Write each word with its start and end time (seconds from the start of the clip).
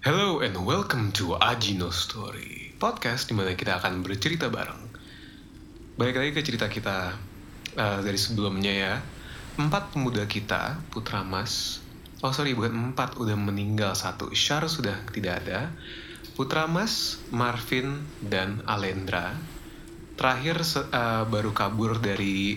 Hello 0.00 0.40
and 0.40 0.56
welcome 0.64 1.12
to 1.12 1.36
Ajino 1.36 1.92
Story 1.92 2.72
Podcast 2.80 3.28
di 3.28 3.36
mana 3.36 3.52
kita 3.52 3.84
akan 3.84 4.00
bercerita 4.00 4.48
bareng. 4.48 4.88
Balik 6.00 6.16
lagi 6.16 6.32
ke 6.32 6.40
cerita 6.40 6.72
kita 6.72 7.12
eh, 7.76 8.00
dari 8.00 8.16
sebelumnya 8.16 8.72
ya. 8.72 8.94
Empat 9.60 9.92
pemuda 9.92 10.24
kita, 10.24 10.80
Putra 10.88 11.20
Mas. 11.20 11.84
Oh 12.24 12.32
sorry, 12.32 12.56
bukan 12.56 12.96
empat, 12.96 13.20
udah 13.20 13.36
meninggal 13.36 13.92
satu. 13.92 14.32
Syar 14.32 14.72
sudah 14.72 15.04
tidak 15.12 15.44
ada. 15.44 15.68
Putra 16.32 16.64
Mas, 16.64 17.20
Marvin, 17.28 18.00
dan 18.24 18.64
Alendra. 18.64 19.36
Terakhir 20.16 20.64
eh, 20.64 21.24
baru 21.28 21.52
kabur 21.52 22.00
dari 22.00 22.56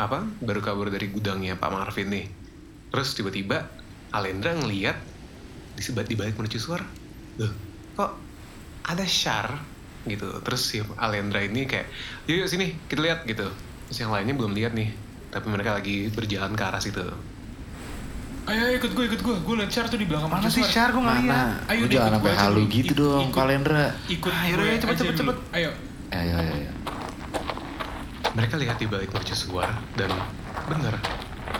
Apa? 0.00 0.24
Baru 0.40 0.64
kabur 0.64 0.88
dari 0.88 1.12
gudangnya 1.12 1.60
Pak 1.60 1.70
Marvin 1.76 2.08
nih. 2.08 2.26
Terus 2.88 3.12
tiba-tiba 3.12 3.68
Alendra 4.16 4.56
ngeliat 4.56 5.07
di 5.78 5.82
sebat 5.86 6.10
di 6.10 6.18
balik 6.18 6.34
mercusuar 6.34 6.82
loh 7.38 7.52
kok 7.94 8.10
ada 8.84 9.06
Shar 9.06 9.62
gitu 10.04 10.26
terus 10.42 10.66
si 10.66 10.82
Alendra 10.98 11.38
ini 11.38 11.64
kayak 11.64 11.86
yuk, 12.26 12.42
yuk 12.42 12.48
sini 12.50 12.74
kita 12.90 12.98
lihat 12.98 13.22
gitu 13.22 13.46
terus 13.86 13.98
yang 13.98 14.10
lainnya 14.10 14.34
belum 14.34 14.58
lihat 14.58 14.74
nih 14.74 14.90
tapi 15.30 15.46
mereka 15.46 15.78
lagi 15.78 16.10
berjalan 16.10 16.52
ke 16.52 16.64
arah 16.66 16.82
situ 16.82 17.06
Ayo, 18.48 18.64
ayo 18.64 18.80
ikut 18.80 18.96
gue, 18.96 19.04
ikut 19.12 19.20
gue. 19.20 19.34
Gue 19.44 19.54
liat 19.60 19.68
Char 19.68 19.92
tuh 19.92 20.00
di 20.00 20.08
belakang 20.08 20.32
Mana 20.32 20.48
sih. 20.48 20.64
Char 20.64 20.88
gue 20.88 21.04
nggak 21.04 21.20
lihat. 21.20 21.36
Mana? 21.36 21.68
Ayo, 21.68 21.84
ikut 21.84 21.92
jangan 21.92 22.12
sampai 22.16 22.32
halu 22.32 22.62
gitu 22.72 22.92
Ik- 22.96 22.96
dong, 22.96 23.24
ikut. 23.28 23.36
kalendra. 23.36 23.86
Ikut 24.08 24.32
Ayo, 24.32 24.54
ayo, 24.56 24.76
cepet, 24.80 24.96
cepet, 24.96 25.14
cepet. 25.20 25.36
Ayo. 25.52 25.70
Ayo, 26.16 26.32
ayo, 26.32 26.52
ayo. 26.56 26.72
mereka 28.32 28.54
lihat 28.56 28.80
di 28.80 28.86
balik 28.86 29.12
mercusuar 29.12 29.68
dan 30.00 30.08
bener 30.64 30.96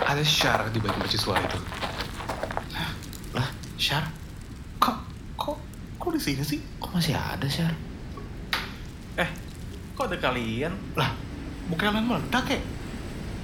ada 0.01 0.23
Shar 0.25 0.73
di 0.73 0.81
balik 0.81 0.97
mercusuar 0.97 1.43
itu 1.43 1.59
Syar, 3.79 4.11
kok 4.83 4.99
kok 5.39 5.55
kok 6.03 6.11
di 6.11 6.19
sini 6.19 6.43
sih? 6.43 6.59
kok 6.83 6.91
masih 6.91 7.15
ada, 7.15 7.47
Syar? 7.47 7.71
Eh, 9.15 9.31
kok 9.95 10.11
ada 10.11 10.19
kalian? 10.19 10.75
Lah, 10.99 11.15
bukan 11.71 11.95
kalian 11.95 12.07
meledak 12.11 12.51
ya? 12.51 12.59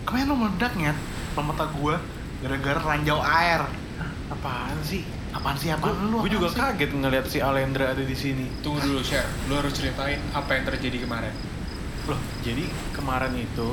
Kemarin 0.02 0.26
lo 0.26 0.34
meledak 0.34 0.74
nyet, 0.74 0.98
mata 1.38 1.70
gua 1.70 2.02
gara-gara 2.42 2.82
ranjau 2.82 3.22
air. 3.22 3.62
Hah, 3.94 4.10
Apaan 4.34 4.74
sih? 4.82 5.06
Apaan 5.30 5.54
sih 5.54 5.70
apaan 5.70 6.10
lu? 6.10 6.26
Gue 6.26 6.34
juga 6.34 6.50
sih? 6.50 6.58
kaget 6.58 6.90
ngeliat 6.94 7.26
si 7.30 7.38
Alendra 7.38 7.94
ada 7.94 8.02
di 8.02 8.14
sini. 8.14 8.50
Tunggu 8.58 8.82
dulu, 8.82 9.00
Char. 9.06 9.26
Lu 9.46 9.54
harus 9.58 9.70
ceritain 9.70 10.18
apa 10.34 10.50
yang 10.58 10.66
terjadi 10.66 11.06
kemarin. 11.06 11.34
Loh, 12.10 12.18
jadi 12.42 12.66
kemarin 12.90 13.38
itu 13.38 13.70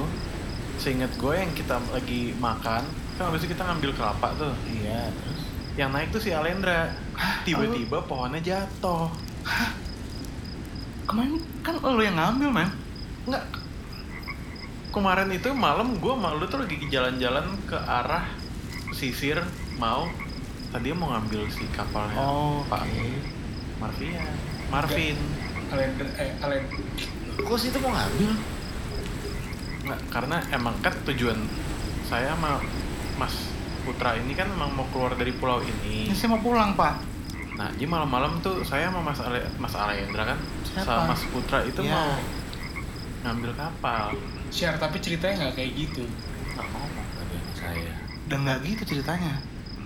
seingat 0.77 1.13
gue 1.17 1.33
yang 1.35 1.51
kita 1.57 1.77
lagi 1.89 2.33
makan, 2.37 2.81
kan 3.17 3.23
habis 3.29 3.45
itu 3.45 3.53
kita 3.53 3.65
ngambil 3.65 3.91
kelapa 3.93 4.33
tuh. 4.39 4.53
Iya, 4.65 5.09
terus 5.13 5.41
Yang 5.79 5.89
naik 5.91 6.07
tuh 6.11 6.21
si 6.21 6.29
Alendra. 6.35 6.91
Tiba-tiba 7.47 8.03
pohonnya 8.03 8.41
jatuh. 8.43 9.07
kemarin 11.09 11.43
kan 11.59 11.75
lo 11.81 11.99
yang 11.99 12.15
ngambil, 12.15 12.49
men. 12.55 12.69
Enggak. 13.27 13.43
Kemarin 14.91 15.29
itu 15.31 15.49
malam 15.55 15.95
gue 15.99 16.13
sama 16.13 16.35
lu 16.35 16.45
tuh 16.51 16.63
lagi 16.63 16.75
jalan-jalan 16.91 17.47
ke 17.63 17.79
arah 17.79 18.27
pesisir 18.91 19.39
mau 19.79 20.03
tadi 20.71 20.91
mau 20.91 21.15
ngambil 21.15 21.47
si 21.47 21.63
kapalnya 21.71 22.15
Oh, 22.19 22.63
Pak 22.67 22.83
Marvin. 23.79 24.15
Marvin. 24.67 25.17
Alendra, 25.71 26.07
eh, 26.19 26.31
Alendra. 26.43 26.79
Kok 27.39 27.55
situ 27.59 27.79
mau 27.79 27.95
ngambil? 27.95 28.31
Nggak, 29.87 29.99
karena 30.11 30.37
emang 30.51 30.75
kan 30.83 30.93
tujuan 31.07 31.39
saya 32.07 32.35
sama 32.35 32.59
Mas 33.15 33.50
Putra 33.91 34.15
ini 34.15 34.31
kan 34.31 34.47
emang 34.47 34.71
mau 34.71 34.87
keluar 34.87 35.11
dari 35.13 35.35
pulau 35.35 35.59
ini. 35.59 36.07
Ini 36.07 36.15
saya 36.15 36.31
mau 36.31 36.39
pulang, 36.39 36.71
Pak. 36.73 36.95
Nah, 37.59 37.67
jadi 37.75 37.83
malam-malam 37.85 38.39
tuh 38.39 38.63
saya 38.63 38.87
sama 38.87 39.03
Mas 39.03 39.19
Ale, 39.19 39.43
Mas 39.59 39.75
Alendra 39.75 40.23
kan 40.23 40.39
Siapa? 40.63 40.87
sama 40.87 41.03
Mas 41.11 41.21
Putra 41.27 41.59
itu 41.61 41.83
Ya. 41.83 41.91
mau 41.91 42.09
ngambil 43.21 43.51
kapal. 43.53 44.15
Char, 44.47 44.79
tapi 44.79 44.97
ceritanya 44.97 45.45
nggak 45.45 45.55
kayak 45.55 45.71
gitu. 45.75 46.03
Nggak 46.49 46.67
ngomong 46.71 46.89
tadi 47.11 47.35
sama 47.35 47.51
saya. 47.53 47.93
Dan 48.25 48.37
nggak 48.41 48.57
gitu 48.65 48.83
ceritanya. 48.87 49.33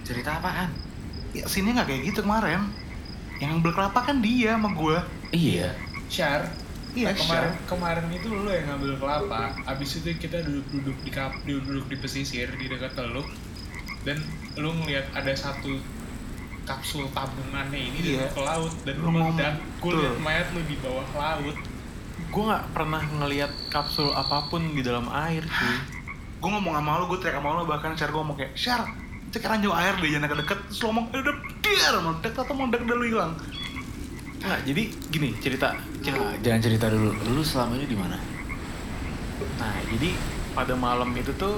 Cerita 0.05 0.37
apaan? 0.37 0.69
Ya, 1.33 1.43
sini 1.45 1.73
nggak 1.73 1.89
kayak 1.89 2.01
gitu 2.05 2.19
kemarin. 2.22 2.69
Yang 3.41 3.49
ngambil 3.57 3.72
kelapa 3.73 3.99
kan 4.05 4.22
dia 4.22 4.53
sama 4.55 4.69
gua. 4.72 5.01
Iya. 5.33 5.73
Char, 6.07 6.45
Iya, 6.95 7.11
kemarin 7.11 7.51
Syar. 7.51 7.67
kemarin 7.67 8.07
itu 8.07 8.27
lu 8.31 8.47
yang 8.47 8.72
ngambil 8.72 8.95
kelapa. 8.95 9.51
Abis 9.67 9.99
itu 9.99 10.16
kita 10.16 10.39
duduk-duduk 10.39 10.95
di 11.03 11.11
kap, 11.11 11.33
duduk 11.43 11.91
di 11.91 11.97
pesisir 11.99 12.47
di 12.55 12.72
dekat 12.72 12.95
teluk 12.95 13.27
dan 14.05 14.17
lu 14.55 14.69
ngeliat 14.75 15.09
ada 15.11 15.33
satu 15.33 15.75
kapsul 16.63 17.05
tabungannya 17.11 17.77
ini 17.83 17.97
Iya. 18.16 18.25
di 18.25 18.33
ke 18.33 18.41
laut 18.41 18.73
dan 18.81 18.95
Lu 18.97 19.09
ngomong- 19.09 19.33
meledak. 19.33 19.55
Gue 19.77 19.91
liat 19.93 20.17
mayat 20.17 20.47
lu 20.49 20.61
di 20.63 20.75
bawah 20.77 21.05
laut. 21.11 21.57
Gue 22.25 22.43
nggak 22.43 22.66
pernah 22.71 23.01
ngelihat 23.03 23.51
kapsul 23.67 24.09
apa 24.09 24.47
pun 24.47 24.71
di 24.71 24.81
dalam 24.81 25.05
air 25.11 25.43
cuy. 25.43 25.77
gue 26.35 26.49
ngomong 26.51 26.73
sama 26.73 27.01
lu, 27.01 27.05
gue 27.07 27.19
teriak 27.19 27.41
sama 27.41 27.57
lu 27.57 27.66
bahkan 27.66 27.91
share 27.93 28.09
gue 28.09 28.21
ngomong 28.21 28.38
kayak 28.38 28.53
share 28.53 28.85
cek 29.29 29.41
ranjau 29.41 29.73
air 29.73 29.97
deh 29.97 30.07
jangan 30.07 30.37
deket 30.37 30.59
terus 30.63 30.77
lu 30.79 30.85
ngomong 30.87 31.05
eh, 31.09 31.19
udah 31.19 31.35
biar 31.59 31.93
meledak 31.97 32.33
atau 32.35 32.53
meledak 32.53 32.81
udah 32.85 32.95
lu 32.95 33.05
hilang 33.07 33.33
Nggak, 34.37 34.59
jadi 34.63 34.83
gini 35.09 35.29
cerita. 35.41 35.73
cerita. 35.99 36.22
Nah, 36.22 36.37
jangan 36.37 36.61
cerita 36.61 36.85
dulu. 36.85 37.09
Lu 37.25 37.41
selama 37.41 37.73
ini 37.75 37.87
di 37.87 37.97
mana? 37.97 38.13
Nah, 39.57 39.73
jadi 39.89 40.09
pada 40.53 40.77
malam 40.77 41.09
itu 41.13 41.33
tuh 41.33 41.57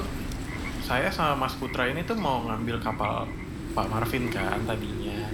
saya 0.88 1.12
sama 1.12 1.36
Mas 1.36 1.54
Putra 1.60 1.92
ini 1.92 2.08
tuh 2.08 2.16
mau 2.16 2.48
ngambil 2.48 2.80
kapal 2.80 3.28
Pak 3.76 3.92
Marvin 3.92 4.32
kan 4.32 4.64
tadinya. 4.64 5.28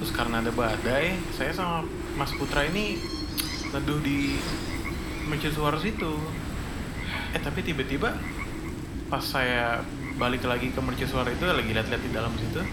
Terus 0.00 0.08
karena 0.16 0.40
ada 0.40 0.48
badai, 0.48 1.20
saya 1.36 1.52
sama 1.52 1.84
Mas 2.16 2.32
Putra 2.32 2.64
ini 2.64 2.96
neduh 3.76 4.00
di 4.00 4.40
mercusuar 5.28 5.76
situ. 5.76 6.16
Eh 7.36 7.40
tapi 7.44 7.60
tiba-tiba 7.60 8.16
pas 9.12 9.20
saya 9.20 9.84
balik 10.16 10.48
lagi 10.48 10.72
ke 10.72 10.80
mercusuar 10.80 11.28
itu 11.28 11.44
lagi 11.44 11.76
lihat-lihat 11.76 12.00
di 12.00 12.10
dalam 12.16 12.32
situ, 12.40 12.64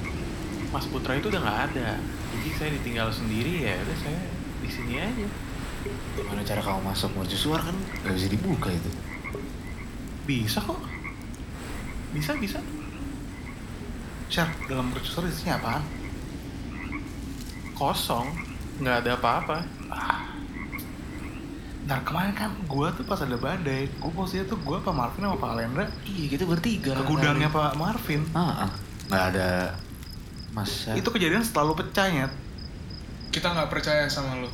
Mas 0.72 0.88
Putra 0.88 1.20
itu 1.20 1.28
udah 1.28 1.44
nggak 1.44 1.60
ada. 1.76 2.00
Jadi 2.00 2.50
saya 2.56 2.70
ditinggal 2.72 3.12
sendiri 3.12 3.68
ya, 3.68 3.76
udah 3.84 3.98
saya 4.00 4.22
di 4.64 4.70
sini 4.72 4.96
aja. 4.96 5.28
Gimana 6.16 6.40
cara 6.48 6.64
kamu 6.64 6.88
masuk 6.88 7.12
mercusuar 7.20 7.68
kan 7.68 7.76
nggak 7.76 8.16
bisa 8.16 8.28
dibuka 8.32 8.72
itu. 8.72 8.90
Bisa 10.24 10.64
kok. 10.64 10.80
Bisa 12.14 12.34
bisa. 12.38 12.60
share 14.28 14.52
dalam 14.68 14.92
mercusuar 14.92 15.24
isinya 15.32 15.56
apaan 15.56 15.84
kosong 17.72 18.28
nggak 18.84 18.96
ada 19.06 19.12
apa-apa 19.16 19.58
Nah 21.88 22.04
kemarin 22.04 22.36
kan 22.36 22.52
gue 22.68 22.88
tuh 23.00 23.08
pas 23.08 23.16
ada 23.24 23.40
badai, 23.40 23.88
gue 23.88 24.12
posisinya 24.12 24.52
tuh 24.52 24.60
gue 24.60 24.76
Pak 24.84 24.92
Marvin 24.92 25.24
sama 25.24 25.40
Pak 25.40 25.52
Alendra 25.56 25.88
Iya, 26.04 26.36
kita 26.36 26.44
bertiga. 26.44 27.00
ke 27.00 27.04
gudangnya 27.08 27.48
Pak 27.48 27.80
Marvin. 27.80 28.28
Ah, 28.36 28.68
ah. 28.68 28.70
nggak 29.08 29.24
ada 29.32 29.72
Mas. 30.52 30.68
Syar. 30.84 31.00
Itu 31.00 31.16
kejadian 31.16 31.48
selalu 31.48 31.80
pecahnya. 31.80 32.28
Kita 33.32 33.56
nggak 33.56 33.72
percaya 33.72 34.12
sama 34.12 34.36
lu. 34.36 34.52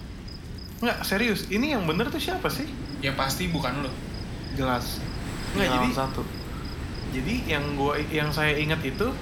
nggak 0.86 1.02
serius 1.02 1.47
ini 1.50 1.72
yang 1.74 1.88
bener 1.88 2.12
tuh 2.12 2.19
siapa 2.19 2.52
sih 2.52 2.68
Ya 3.02 3.18
pasti 3.18 3.50
bukan 3.50 3.81
lu. 3.81 3.90
Jelas. 4.53 5.02
Nggak, 5.58 5.74
jadi- 5.74 5.97
satu. 5.97 6.22
Jadi 7.13 7.34
yang 7.57 7.78
gua 7.78 8.01
yang 8.09 8.34
saya 8.34 8.57
ingat 8.57 8.81
itu 8.81 9.13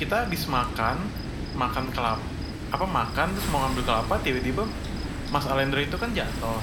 kita 0.00 0.24
habis 0.26 0.48
makan 0.48 0.96
makan 1.52 1.92
kelapa 1.92 2.24
apa 2.72 2.88
makan 2.88 3.36
terus 3.36 3.46
mau 3.52 3.60
ngambil 3.68 3.84
kelapa 3.84 4.14
tiba-tiba 4.24 4.64
Mas 5.32 5.48
Alendra 5.48 5.80
itu 5.80 5.96
kan 5.96 6.12
jatuh. 6.12 6.60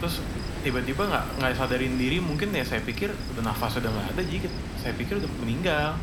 Terus 0.00 0.24
tiba-tiba 0.64 1.04
nggak 1.04 1.24
nggak 1.40 1.52
sadarin 1.52 2.00
diri 2.00 2.16
mungkin 2.16 2.48
ya 2.56 2.64
saya 2.64 2.80
pikir 2.80 3.12
udah 3.12 3.44
nafas 3.44 3.76
udah 3.76 3.92
nggak 3.92 4.08
ada 4.16 4.22
jadi 4.24 4.48
saya 4.80 4.92
pikir 4.96 5.20
udah 5.20 5.30
meninggal. 5.44 5.96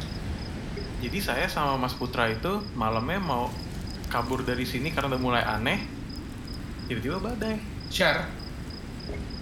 Jadi 1.00 1.18
saya 1.22 1.46
sama 1.50 1.80
Mas 1.82 1.98
Putra 1.98 2.30
itu 2.30 2.62
malamnya 2.78 3.18
mau 3.18 3.50
kabur 4.14 4.46
dari 4.46 4.66
sini 4.66 4.94
karena 4.94 5.18
udah 5.18 5.22
mulai 5.22 5.44
aneh 5.46 5.80
tiba-tiba 6.86 7.18
badai. 7.18 7.58
Char, 7.90 8.30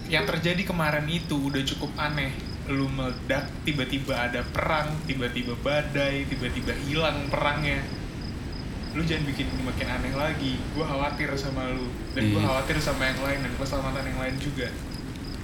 yang 0.08 0.24
terjadi 0.24 0.64
kemarin 0.64 1.04
itu 1.08 1.36
udah 1.36 1.60
cukup 1.64 1.92
aneh. 2.00 2.32
Lu 2.68 2.86
meledak, 2.88 3.48
tiba-tiba 3.64 4.14
ada 4.14 4.44
perang, 4.44 4.92
tiba-tiba 5.08 5.56
badai, 5.64 6.28
tiba-tiba 6.28 6.76
hilang 6.84 7.28
perangnya. 7.32 7.80
Lu 8.92 9.04
jangan 9.04 9.24
bikin 9.28 9.48
makin 9.64 9.88
aneh 9.88 10.12
lagi. 10.12 10.60
Gue 10.76 10.84
khawatir 10.84 11.32
sama 11.40 11.68
lu. 11.72 11.88
Dan 12.12 12.32
gue 12.32 12.40
Iya. 12.40 12.48
khawatir 12.48 12.76
sama 12.80 13.08
yang 13.08 13.20
lain 13.24 13.38
dan 13.44 13.52
keselamatan 13.56 14.04
yang 14.04 14.18
lain 14.20 14.36
juga. 14.36 14.68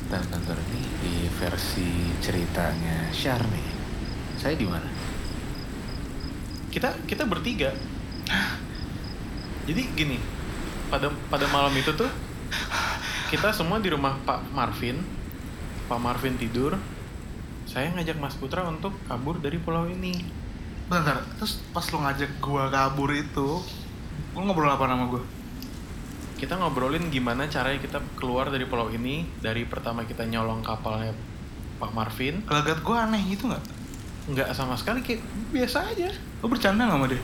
Bentar, 0.04 0.22
bentar. 0.28 0.56
Ini 0.68 0.82
di 1.00 1.14
versi 1.40 2.12
ceritanya 2.20 3.08
Syar 3.08 3.40
nih. 3.40 3.68
Saya 4.36 4.54
di 4.54 4.68
mana? 4.68 5.14
kita 6.74 6.90
kita 7.06 7.22
bertiga 7.22 7.70
jadi 9.62 9.82
gini 9.94 10.18
pada 10.90 11.06
pada 11.30 11.46
malam 11.54 11.70
itu 11.78 11.94
tuh 11.94 12.10
kita 13.30 13.54
semua 13.54 13.78
di 13.78 13.94
rumah 13.94 14.18
Pak 14.26 14.50
Marvin 14.50 14.98
Pak 15.86 16.00
Marvin 16.02 16.34
tidur 16.34 16.74
saya 17.74 17.90
ngajak 17.90 18.22
Mas 18.22 18.38
Putra 18.38 18.62
untuk 18.70 18.94
kabur 19.10 19.42
dari 19.42 19.58
pulau 19.58 19.90
ini 19.90 20.14
Bentar, 20.84 21.24
terus 21.40 21.58
pas 21.72 21.82
lo 21.90 22.04
ngajak 22.04 22.38
gua 22.44 22.68
kabur 22.68 23.08
itu, 23.10 23.64
Lu 24.34 24.42
ngobrol 24.42 24.66
apa 24.66 24.90
nama 24.90 25.06
gue? 25.08 25.22
Kita 26.36 26.58
ngobrolin 26.58 27.08
gimana 27.08 27.46
caranya 27.46 27.78
kita 27.78 28.02
keluar 28.18 28.50
dari 28.50 28.66
pulau 28.66 28.90
ini 28.90 29.24
dari 29.38 29.62
pertama 29.64 30.02
kita 30.02 30.26
nyolong 30.26 30.60
kapalnya 30.60 31.14
Pak 31.78 31.90
Marvin. 31.94 32.42
Gelagat 32.44 32.82
gue 32.82 32.96
aneh 32.98 33.22
gitu 33.30 33.46
nggak? 33.46 33.64
Nggak 34.34 34.48
sama 34.52 34.74
sekali 34.74 35.00
kayak 35.06 35.22
biasa 35.54 35.88
aja. 35.94 36.10
Lu 36.42 36.50
bercanda 36.50 36.84
nggak 36.84 36.98
sama 36.98 37.06
dia? 37.06 37.22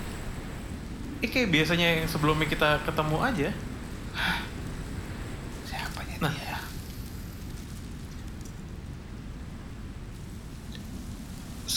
Eh 1.20 1.29
kayak 1.29 1.50
biasanya 1.53 1.87
yang 2.00 2.08
sebelumnya 2.08 2.46
kita 2.46 2.81
ketemu 2.87 3.17
aja. 3.20 3.50
Siapanya 5.69 6.17
Nah. 6.23 6.32
dia? 6.32 6.56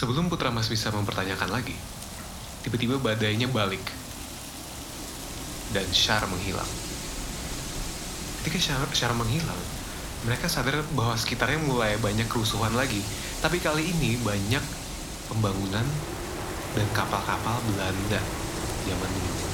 Sebelum 0.03 0.27
Putra 0.27 0.51
Mas 0.51 0.67
bisa 0.67 0.91
mempertanyakan 0.91 1.47
lagi, 1.47 1.71
tiba-tiba 2.67 2.99
badainya 2.99 3.47
balik. 3.47 3.79
Dan 5.71 5.87
Syar 5.95 6.27
menghilang. 6.27 6.67
Ketika 8.43 8.59
Syar, 8.59 8.83
Syar 8.91 9.15
menghilang, 9.15 9.55
mereka 10.27 10.51
sadar 10.51 10.83
bahwa 10.91 11.15
sekitarnya 11.15 11.63
mulai 11.63 11.95
banyak 12.03 12.27
kerusuhan 12.27 12.75
lagi. 12.75 12.99
Tapi 13.39 13.63
kali 13.63 13.95
ini 13.95 14.19
banyak 14.19 14.59
pembangunan 15.31 15.87
dan 16.75 16.87
kapal-kapal 16.91 17.63
Belanda 17.71 18.19
zaman 18.83 19.07
dulu. 19.07 19.47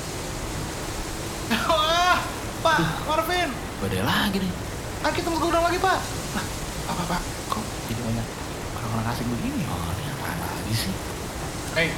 Wah, 1.77 2.25
Pak 2.65 3.05
Marvin, 3.05 3.53
Badai 3.85 4.01
lagi 4.01 4.41
nih. 4.41 4.53
kan 5.05 5.13
kita 5.13 5.29
gudang 5.29 5.61
lagi 5.61 5.77
Pak. 5.77 5.99
Apa 6.89 7.03
Pak? 7.05 7.21
Kok 7.53 7.61
jadi 7.93 8.01
banyak 8.01 8.48
orang-orang 8.99 9.15
asing 9.15 9.27
begini? 9.31 9.63
Oh, 9.65 9.79
ini 9.95 10.11
apaan 10.11 10.37
lagi 10.37 10.73
sih? 10.75 10.93
Eh, 11.79 11.89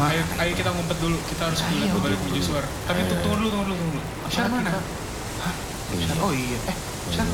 ayo, 0.00 0.22
ayo 0.40 0.52
kita 0.56 0.70
ngumpet 0.72 0.98
dulu. 0.98 1.16
Kita 1.28 1.42
harus 1.44 1.60
Ayo, 1.60 1.92
balik 1.92 2.00
balik 2.00 2.18
menuju 2.24 2.40
betul. 2.40 2.48
suar. 2.48 2.64
Tapi 2.88 3.00
tunggu, 3.04 3.22
tunggu 3.22 3.36
dulu, 3.36 3.48
tunggu 3.52 3.64
dulu, 3.66 3.76
tunggu 3.76 3.92
dulu. 3.92 4.02
Syar 4.32 4.46
mana? 4.48 4.70
Pak? 4.72 4.84
Syar- 5.88 6.20
Oh 6.20 6.32
iya, 6.32 6.58
eh 6.64 6.76
Syar, 7.08 7.28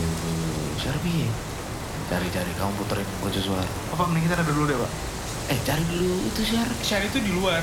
Syarbi. 0.76 1.30
Cari-cari 2.04 2.52
kamu 2.54 2.72
puterin 2.76 3.06
mercusuar. 3.18 3.64
apa 3.64 4.02
mending 4.04 4.24
kita 4.26 4.34
ada 4.36 4.44
dulu 4.44 4.62
deh 4.66 4.76
Pak? 4.76 4.90
Eh, 5.48 5.58
cari 5.62 5.82
dulu 5.84 6.10
itu 6.26 6.40
Syar. 6.44 6.68
Syar 6.82 7.02
itu 7.02 7.18
di 7.18 7.30
luar. 7.30 7.62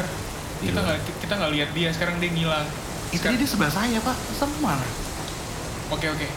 Di 0.59 0.71
Kita 0.71 0.80
nggak 0.80 0.98
kita 1.19 1.33
nggak 1.36 1.51
lihat 1.51 1.69
dia. 1.71 1.89
Sekarang 1.92 2.15
dia 2.18 2.31
ngilang. 2.31 2.68
Itu 3.12 3.21
dia 3.21 3.36
di 3.36 3.44
sebelah 3.45 3.69
saya 3.69 4.00
Pak, 4.00 4.18
sama 4.33 4.56
mana? 4.63 4.88
Oke 5.89 6.07
oke. 6.07 6.27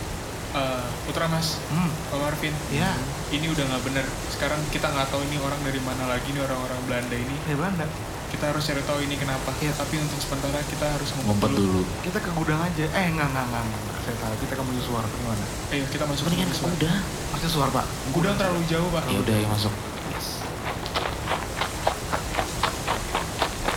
Eh, 0.54 0.86
Putra 1.10 1.26
Mas, 1.26 1.58
Hmm, 1.66 1.90
Pak 2.14 2.18
Marvin, 2.22 2.54
ya, 2.70 2.94
ini 3.34 3.50
udah 3.50 3.66
nggak 3.66 3.82
bener. 3.90 4.06
Sekarang 4.30 4.62
kita 4.70 4.86
nggak 4.86 5.10
tahu 5.10 5.26
ini 5.26 5.34
orang 5.42 5.58
dari 5.66 5.82
mana 5.82 6.06
lagi 6.06 6.30
nih 6.30 6.46
orang-orang 6.46 6.78
Belanda 6.86 7.16
ini. 7.18 7.34
dari 7.42 7.58
Belanda. 7.58 7.86
Kita 8.30 8.50
harus 8.54 8.62
cari 8.62 8.82
tahu 8.86 8.98
ini 9.02 9.18
kenapa. 9.18 9.50
Iya. 9.58 9.74
Tapi 9.74 9.94
untuk 9.98 10.18
sementara 10.22 10.62
kita 10.66 10.86
harus 10.90 11.10
ngumpet, 11.14 11.26
Ngumpet 11.26 11.50
dulu. 11.58 11.82
Kita 12.06 12.18
ke 12.22 12.30
gudang 12.38 12.62
aja. 12.62 12.86
Eh, 12.86 13.06
enggak, 13.10 13.30
enggak, 13.34 13.46
enggak, 13.50 13.62
enggak. 13.66 13.82
Saya 14.06 14.16
tahu, 14.22 14.34
kita 14.42 14.52
ke 14.54 14.62
suara 14.82 15.06
gimana? 15.10 15.44
Ayo 15.74 15.84
kita 15.90 16.04
masuk. 16.06 16.22
Mendingan 16.30 16.48
ke 16.50 16.58
udah. 16.66 16.96
Masih 17.34 17.48
suara 17.50 17.70
Pak. 17.74 17.86
Gudang 18.14 18.34
terlalu 18.38 18.62
jauh 18.70 18.88
pak. 18.94 19.02
Ya 19.10 19.18
udah, 19.22 19.36
ya 19.38 19.48
masuk. 19.50 19.74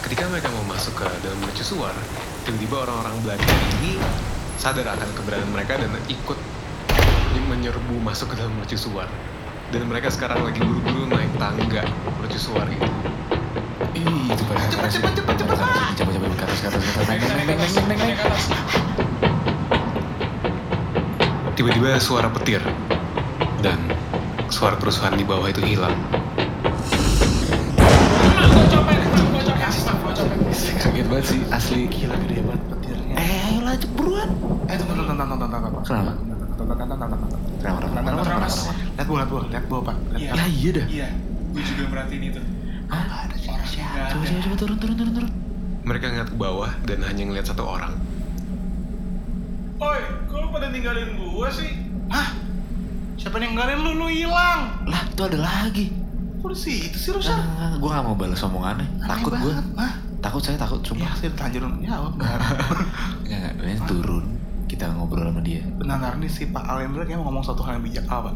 Ketika 0.06 0.24
mereka 0.30 0.48
mau 0.54 0.66
masuk 0.70 0.94
ke 0.94 1.06
dalam 1.26 1.40
mercusuar, 1.42 1.94
tiba-tiba 2.46 2.76
orang-orang 2.86 3.18
Belanda 3.26 3.54
ini 3.82 3.98
sadar 4.58 4.90
akan 4.90 5.10
keberadaan 5.14 5.54
mereka 5.54 5.78
dan 5.78 5.94
ikut 6.10 6.38
menyerbu 7.58 7.98
masuk 8.06 8.32
ke 8.32 8.36
dalam 8.38 8.54
mercusuar. 8.62 9.10
Dan 9.74 9.90
mereka 9.90 10.14
sekarang 10.14 10.46
lagi 10.46 10.62
buru-buru 10.62 11.10
naik 11.10 11.34
tangga 11.42 11.84
mercusuar 12.22 12.70
itu. 12.70 12.88
Ih, 13.98 14.30
itu 14.30 14.44
pada 14.46 14.62
ke 14.70 14.78
atas 14.78 15.02
ke 15.02 15.10
atas 15.10 15.26
ke 15.26 15.44
atas. 15.44 15.60
Neng, 17.10 17.18
neng, 17.18 17.34
neng, 17.34 17.46
neng, 17.50 17.58
neng, 17.58 17.58
neng, 17.58 17.84
neng. 17.90 17.98
Naik 17.98 18.16
ke 18.16 18.24
atas. 18.30 18.46
Tiba-tiba 21.58 21.98
suara 21.98 22.30
petir 22.30 22.62
dan 23.66 23.82
suara 24.54 24.78
kerusuhan 24.78 25.18
di 25.18 25.26
bawah 25.26 25.50
itu 25.50 25.66
hilang. 25.66 25.98
Kaget 30.78 31.06
banget 31.10 31.26
sih, 31.26 31.42
asli. 31.50 31.90
Gila 31.90 32.14
gede 32.22 32.46
banget 32.46 32.62
petirnya. 32.70 33.16
Eh, 33.18 33.50
ayolah 33.50 33.76
ceburuan. 33.82 34.30
Eh, 34.70 34.78
tunggu, 34.78 34.94
tunggu, 34.94 35.14
tunggu, 35.18 35.36
tunggu, 35.36 35.58
tunggu. 35.58 35.82
Kenapa? 35.84 36.37
Kenapa, 36.58 36.74
Tunggu, 37.78 37.88
kenapa, 37.88 38.10
tunggu, 38.18 38.42
Mas. 38.42 38.56
tunggu. 38.56 38.74
Lihat 38.98 39.08
gua, 39.08 39.18
lihat 39.18 39.30
gua, 39.30 39.42
lihat 39.48 39.66
gua, 39.68 39.80
Pak. 39.84 39.96
Iya. 40.14 40.32
Ya 40.34 40.46
iya 40.48 40.70
dah. 40.74 40.86
Iya, 40.88 41.08
gue 41.54 41.62
juga 41.64 41.84
merhatiin 41.88 42.24
itu. 42.26 42.42
Hah? 42.88 43.06
Ada 43.24 43.36
siapa? 43.38 43.64
Nggak 43.68 44.08
Coba 44.08 44.24
coba 44.26 44.40
coba 44.42 44.56
turun 44.58 44.78
turun 44.78 44.96
turun 44.96 45.14
turun. 45.14 45.32
Mereka 45.84 46.06
ngeliat 46.08 46.30
ke 46.30 46.38
bawah 46.38 46.72
dan 46.84 47.00
hanya 47.02 47.24
ngeliat 47.24 47.46
satu 47.46 47.64
orang. 47.64 47.94
Oi, 49.78 50.00
kok 50.26 50.38
lu 50.38 50.48
pada 50.50 50.68
ninggalin 50.68 51.10
gua 51.16 51.48
sih? 51.48 51.70
Hah? 52.10 52.34
Siapa 53.16 53.38
yang 53.38 53.54
ninggalin 53.54 53.78
lu? 53.80 53.92
Lu 53.96 54.08
hilang. 54.10 54.62
Lah, 54.84 55.02
itu 55.06 55.22
ada 55.22 55.38
lagi. 55.38 55.86
Kok 56.38 56.50
di 56.50 56.58
situ 56.58 56.98
sih 56.98 57.12
lu, 57.12 57.20
Nah, 57.22 57.38
nah, 57.38 57.76
gue 57.76 57.90
gak 57.90 58.04
mau 58.04 58.14
balas 58.14 58.42
omongannya. 58.42 58.86
Takut 59.04 59.34
gue. 59.36 59.54
Takut 60.18 60.42
saya 60.42 60.58
takut, 60.58 60.82
Ya, 60.82 60.88
sumpah. 60.88 61.14
saya 61.14 61.30
terlanjur 61.32 61.62
jawab, 61.80 62.12
benar. 62.18 62.40
Enggak, 63.22 63.38
enggak. 63.54 63.54
Ini 63.64 63.76
turun. 63.86 64.26
Kita 64.68 64.92
ngobrol 64.92 65.26
sama 65.26 65.40
dia. 65.40 65.64
Benar, 65.64 66.16
ini 66.16 66.28
si 66.28 66.46
Pak 66.46 66.62
Alendra 66.62 67.02
kayak 67.02 67.18
mau 67.18 67.32
ngomong 67.32 67.44
satu 67.44 67.64
hal 67.64 67.80
yang 67.80 67.86
bijak. 67.86 68.06
Apa? 68.06 68.36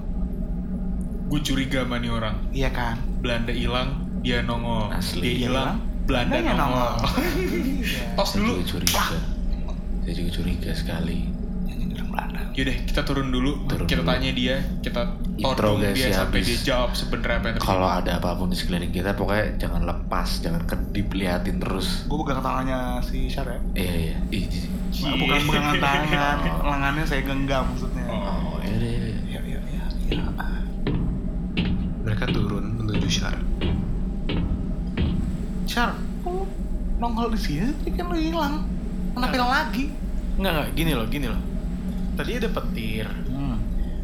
Gue 1.27 1.39
curiga 1.39 1.83
sama 1.83 1.95
nih 1.95 2.11
orang. 2.11 2.35
Iya 2.51 2.69
kan? 2.71 2.95
Belanda 3.19 3.51
hilang, 3.51 3.89
dia 4.19 4.39
nongol. 4.41 4.91
Asli. 4.91 5.19
Dia 5.21 5.27
Dia 5.27 5.39
hilang, 5.47 5.75
Belanda 6.03 6.35
nongol. 6.41 6.91
Iya. 7.81 8.15
Tos 8.15 8.31
Saya 8.31 8.39
dulu. 8.39 8.51
juga 8.53 8.63
curiga. 8.69 9.03
Saya 10.01 10.13
juga 10.13 10.29
curiga 10.31 10.71
sekali. 10.71 11.17
Yang 11.67 11.79
orang 11.93 12.09
Belanda. 12.09 12.41
Yaudah, 12.51 12.77
kita 12.83 13.01
turun 13.01 13.27
dulu. 13.27 13.51
Turun 13.65 13.85
kita 13.87 14.01
dulu. 14.01 14.09
tanya 14.11 14.31
dia, 14.31 14.55
kita 14.79 15.01
todong 15.33 15.79
dia 15.79 15.91
Interogasi 15.91 16.09
sampai 16.11 16.39
habis. 16.39 16.45
dia 16.45 16.59
jawab 16.67 16.89
sebenarnya 16.93 17.31
apa 17.33 17.45
yang 17.47 17.55
terjadi. 17.57 17.69
Kalau 17.69 17.87
ada 17.89 18.11
apa 18.19 18.29
pun 18.35 18.47
di 18.47 18.57
sekeliling 18.57 18.91
kita, 18.91 19.09
pokoknya 19.13 19.45
jangan 19.57 19.81
lepas, 19.83 20.29
jangan 20.39 20.61
kedip 20.63 21.07
liatin 21.11 21.57
terus. 21.57 21.87
Gue 22.05 22.17
pegang 22.21 22.39
tangannya 22.39 22.79
si 23.01 23.27
Syar 23.27 23.47
ya. 23.47 23.59
Iya 23.73 23.93
iya. 23.95 24.15
Ih, 24.29 24.45
Nah, 24.91 25.15
bukan 25.15 25.39
pegangan 25.47 25.75
tangan, 25.79 26.37
lengannya 26.67 27.05
saya 27.07 27.21
genggam 27.23 27.63
maksudnya. 27.71 28.05
Oh. 28.11 28.19
Oh, 28.53 28.59
iya 28.59 28.75
iya, 28.75 28.91
iya. 29.23 29.39
Iya, 29.47 29.59
iya. 30.11 30.23
Mereka 32.03 32.27
turun 32.35 32.75
menuju 32.75 33.07
Syar. 33.07 33.39
Syar, 35.63 35.95
kok 35.95 36.43
nongol 36.99 37.31
di 37.31 37.39
sini? 37.39 37.71
Tadi 37.81 37.95
kan 37.95 38.11
lu 38.11 38.19
hilang. 38.19 38.67
Kenapa 39.15 39.33
hilang 39.33 39.51
lagi? 39.51 39.85
Enggak, 40.35 40.51
enggak, 40.51 40.69
gini 40.75 40.91
loh, 40.91 41.07
gini 41.07 41.27
loh. 41.31 41.41
Tadi 42.19 42.31
ada 42.35 42.49
petir. 42.51 43.07
Hmm. 43.31 43.57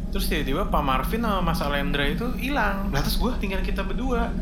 Terus 0.08 0.24
tiba-tiba 0.32 0.72
Pak 0.72 0.82
Marvin 0.82 1.20
sama 1.20 1.52
Mas 1.52 1.60
Alendra 1.60 2.08
itu 2.08 2.32
hilang. 2.40 2.88
Lah 2.88 3.00
terus 3.04 3.20
gue, 3.20 3.32
Tinggal 3.36 3.60
kita 3.60 3.84
berdua. 3.84 4.32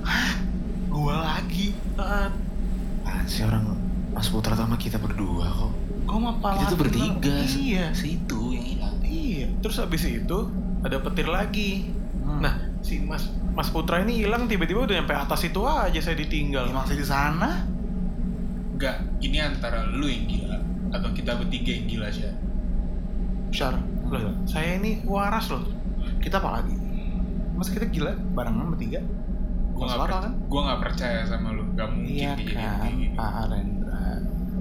gue 0.87 1.15
lagi. 1.15 1.75
Apaan 1.99 3.27
sih 3.27 3.43
orang 3.43 3.86
Mas 4.17 4.29
Putra 4.29 4.57
sama 4.57 4.75
kita 4.75 4.97
berdua 4.97 5.45
kok. 5.47 5.73
Sama 6.09 6.33
Pak 6.41 6.53
Kita 6.57 6.73
tuh 6.73 6.79
bertiga. 6.81 7.37
Iya. 7.45 7.93
Situ 7.93 8.41
yang 8.51 8.65
hilang. 8.67 8.97
Iya. 9.03 9.47
Terus 9.61 9.77
habis 9.77 10.03
itu 10.03 10.39
ada 10.81 10.97
petir 10.99 11.29
lagi. 11.29 11.93
Hmm. 12.19 12.41
Nah, 12.41 12.55
si 12.81 12.99
Mas 12.99 13.29
Mas 13.53 13.69
Putra 13.69 14.01
ini 14.01 14.25
hilang 14.25 14.49
tiba-tiba 14.49 14.83
udah 14.83 14.97
nyampe 14.97 15.13
atas 15.13 15.45
itu 15.45 15.61
aja 15.63 16.01
saya 16.01 16.17
ditinggal. 16.17 16.65
ya, 16.65 16.73
masih 16.75 16.97
di 16.97 17.05
sana. 17.05 17.69
Enggak, 18.73 18.97
ini 19.21 19.39
antara 19.39 19.85
lu 19.87 20.05
yang 20.05 20.25
gila 20.25 20.59
atau 20.93 21.09
kita 21.13 21.37
bertiga 21.37 21.71
yang 21.71 21.87
gila 21.87 22.09
sih. 22.09 22.25
Syar, 23.49 23.81
Loh, 24.07 24.33
saya 24.45 24.77
ini 24.77 25.01
waras 25.05 25.49
loh. 25.49 25.65
kita 26.21 26.37
apa 26.37 26.61
lagi? 26.61 26.77
Masa 27.53 27.73
kita 27.73 27.89
gila 27.89 28.13
barengan 28.33 28.69
bertiga? 28.69 29.01
Gue 29.73 29.85
Masuk 29.85 29.97
nggak 29.97 30.09
per- 30.09 30.25
kan? 30.25 30.33
gua 30.49 30.61
nggak 30.63 30.81
percaya 30.83 31.21
sama 31.25 31.49
lu. 31.53 31.65
Gak 31.73 31.89
mungkin 31.89 32.13
Iya 32.13 32.33
kejadian 32.35 32.77
kan, 32.77 32.91
gini. 32.93 33.07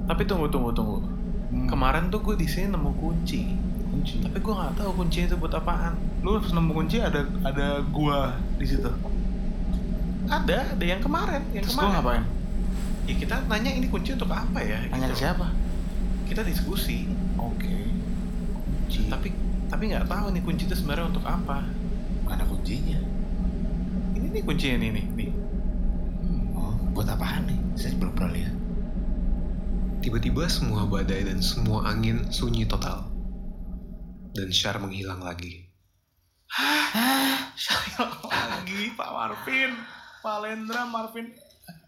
Tapi 0.06 0.22
tunggu 0.30 0.48
tunggu 0.50 0.70
tunggu. 0.74 0.98
Hmm. 1.02 1.68
Kemarin 1.70 2.10
tuh 2.14 2.22
gue 2.22 2.36
di 2.38 2.48
sini 2.50 2.74
nemu 2.74 2.92
kunci. 2.98 3.42
kunci. 3.90 4.20
Tapi 4.22 4.38
gue 4.38 4.54
nggak 4.54 4.76
tahu 4.78 4.92
kuncinya 5.02 5.26
itu 5.34 5.38
buat 5.40 5.54
apaan. 5.56 5.94
Lu 6.22 6.38
pas 6.42 6.52
nemu 6.52 6.72
kunci 6.74 6.98
ada 7.02 7.22
ada 7.46 7.80
gua 7.90 8.34
di 8.58 8.66
situ. 8.66 8.90
Ada, 10.26 10.74
ada 10.74 10.86
yang 10.86 11.02
kemarin, 11.06 11.42
yang 11.54 11.64
Terus 11.64 11.78
gua 11.78 11.94
kemarin. 11.94 12.02
ngapain? 12.02 12.24
Ya 13.06 13.14
kita 13.14 13.36
nanya 13.46 13.72
ini 13.78 13.88
kunci 13.88 14.18
untuk 14.18 14.34
apa 14.34 14.58
ya? 14.66 14.82
Tanya 14.90 15.08
ke 15.10 15.14
gitu. 15.14 15.22
siapa? 15.22 15.48
Kita 16.26 16.42
diskusi. 16.42 17.06
Oke. 17.38 17.78
Kunci. 18.58 19.06
Tapi 19.06 19.30
tapi 19.70 19.84
nggak 19.94 20.10
tahu 20.10 20.34
nih 20.34 20.42
kunci 20.42 20.66
itu 20.66 20.74
sebenarnya 20.74 21.14
untuk 21.14 21.26
apa. 21.30 21.62
Mana 22.26 22.44
kuncinya? 22.50 22.98
Ini 24.18 24.28
nih 24.34 24.42
kuncinya 24.42 24.78
nih 24.82 24.90
nih. 24.98 25.06
nih. 25.14 25.30
Oh, 26.58 26.74
buat 26.98 27.06
apaan 27.06 27.46
nih? 27.46 27.60
Saya 27.78 27.94
belum 28.02 28.18
pernah 28.18 28.34
lihat. 28.34 28.54
Tiba-tiba 30.06 30.46
semua 30.46 30.86
badai 30.86 31.26
dan 31.26 31.42
semua 31.42 31.90
angin 31.90 32.30
sunyi 32.30 32.70
total. 32.70 33.10
Dan 34.38 34.54
Syar 34.54 34.78
menghilang 34.78 35.18
lagi. 35.18 35.66
Saya 37.58 38.06
lagi 38.30 38.94
Pak 38.94 39.10
Marvin, 39.10 39.74
Pak 40.22 40.38
Lendra, 40.46 40.86
Marvin. 40.86 41.34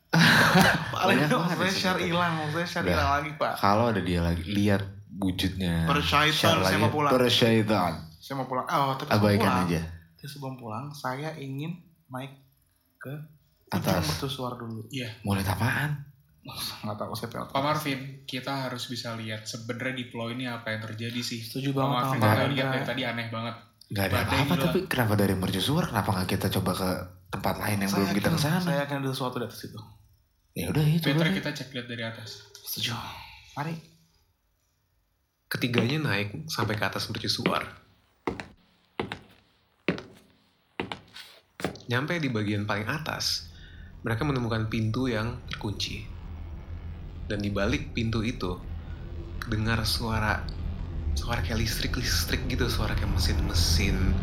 Dong, 1.30 1.46
banget 1.46 1.62
maksudnya 1.62 1.94
kita. 1.94 2.10
hilang, 2.10 2.34
maksudnya 2.42 2.66
Udah. 2.66 2.90
hilang 2.90 3.10
lagi 3.22 3.32
pak. 3.38 3.54
Kalau 3.62 3.86
ada 3.94 4.02
dia 4.02 4.20
lagi, 4.26 4.44
lihat 4.50 4.82
wujudnya. 5.22 5.86
Persyaitan, 5.86 6.34
Syar 6.34 6.58
saya 6.66 6.78
mau 6.82 6.90
pulang. 6.90 7.12
Persyaitan. 7.14 7.92
Saya 8.18 8.36
mau 8.42 8.50
pulang. 8.50 8.66
Oh, 8.66 8.98
tapi 8.98 9.14
Abaikan 9.14 9.46
pulang, 9.46 9.70
aja. 9.70 9.82
tapi 10.18 10.26
sebelum 10.26 10.58
pulang, 10.58 10.90
saya 10.90 11.38
ingin 11.38 11.86
naik 12.10 12.34
ke 12.98 13.14
Atas. 13.70 14.10
mercusuar 14.10 14.58
dulu. 14.58 14.90
Iya. 14.90 15.22
Mulai 15.22 15.46
apaan? 15.46 16.17
Nggak 16.84 16.98
tahu 16.98 17.14
saya 17.14 17.30
pelot. 17.32 17.50
Pak 17.52 17.64
Marvin, 17.64 18.00
kita 18.24 18.54
harus 18.68 18.88
bisa 18.88 19.14
lihat 19.20 19.44
sebenarnya 19.44 19.96
di 20.00 20.06
pulau 20.08 20.32
ini 20.32 20.48
apa 20.48 20.72
yang 20.72 20.82
terjadi 20.84 21.20
sih. 21.20 21.44
Setuju 21.44 21.76
Pak 21.76 21.78
banget 21.78 21.92
Marvin, 21.92 22.20
Pak 22.20 22.32
kita 22.32 22.46
lihat 22.54 22.68
dari 22.72 22.86
tadi 22.88 23.02
aneh 23.04 23.28
banget. 23.28 23.56
Gak 23.88 24.06
ada 24.12 24.28
apa-apa 24.28 24.54
tapi 24.68 24.80
kenapa 24.92 25.16
dari 25.16 25.32
mercusuar 25.32 25.88
kenapa 25.88 26.12
nggak 26.12 26.28
kita 26.36 26.48
coba 26.60 26.72
ke 26.76 26.90
tempat 27.32 27.56
lain 27.56 27.88
yang 27.88 27.92
Saya 27.92 28.00
belum 28.04 28.12
kita 28.20 28.30
ke 28.36 28.40
sana? 28.40 28.60
Saya 28.60 28.78
yakin 28.84 28.96
ada 29.00 29.10
sesuatu 29.16 29.36
di 29.40 29.46
atas 29.48 29.62
itu. 29.64 29.80
Ya 30.52 30.66
udah 30.68 30.84
ya 30.84 30.98
coba. 31.00 31.08
Petra 31.08 31.28
deh. 31.32 31.36
kita 31.40 31.50
cek 31.56 31.70
lihat 31.72 31.88
dari 31.88 32.04
atas. 32.04 32.30
Setuju. 32.68 32.92
Mari. 33.56 33.76
Ketiganya 35.48 35.98
naik 36.04 36.52
sampai 36.52 36.76
ke 36.76 36.84
atas 36.84 37.08
mercusuar. 37.08 37.64
Nyampe 41.88 42.20
di 42.20 42.28
bagian 42.28 42.68
paling 42.68 42.84
atas, 42.84 43.48
mereka 44.04 44.28
menemukan 44.28 44.68
pintu 44.68 45.08
yang 45.08 45.40
terkunci. 45.48 46.17
Dan 47.28 47.44
di 47.44 47.52
balik 47.52 47.92
pintu 47.92 48.24
itu, 48.24 48.56
dengar 49.48 49.84
suara 49.84 50.44
suara 51.18 51.42
kayak 51.42 51.60
listrik-listrik 51.60 52.46
gitu, 52.48 52.70
suara 52.70 52.94
kayak 52.94 53.10
mesin-mesin 53.12 54.14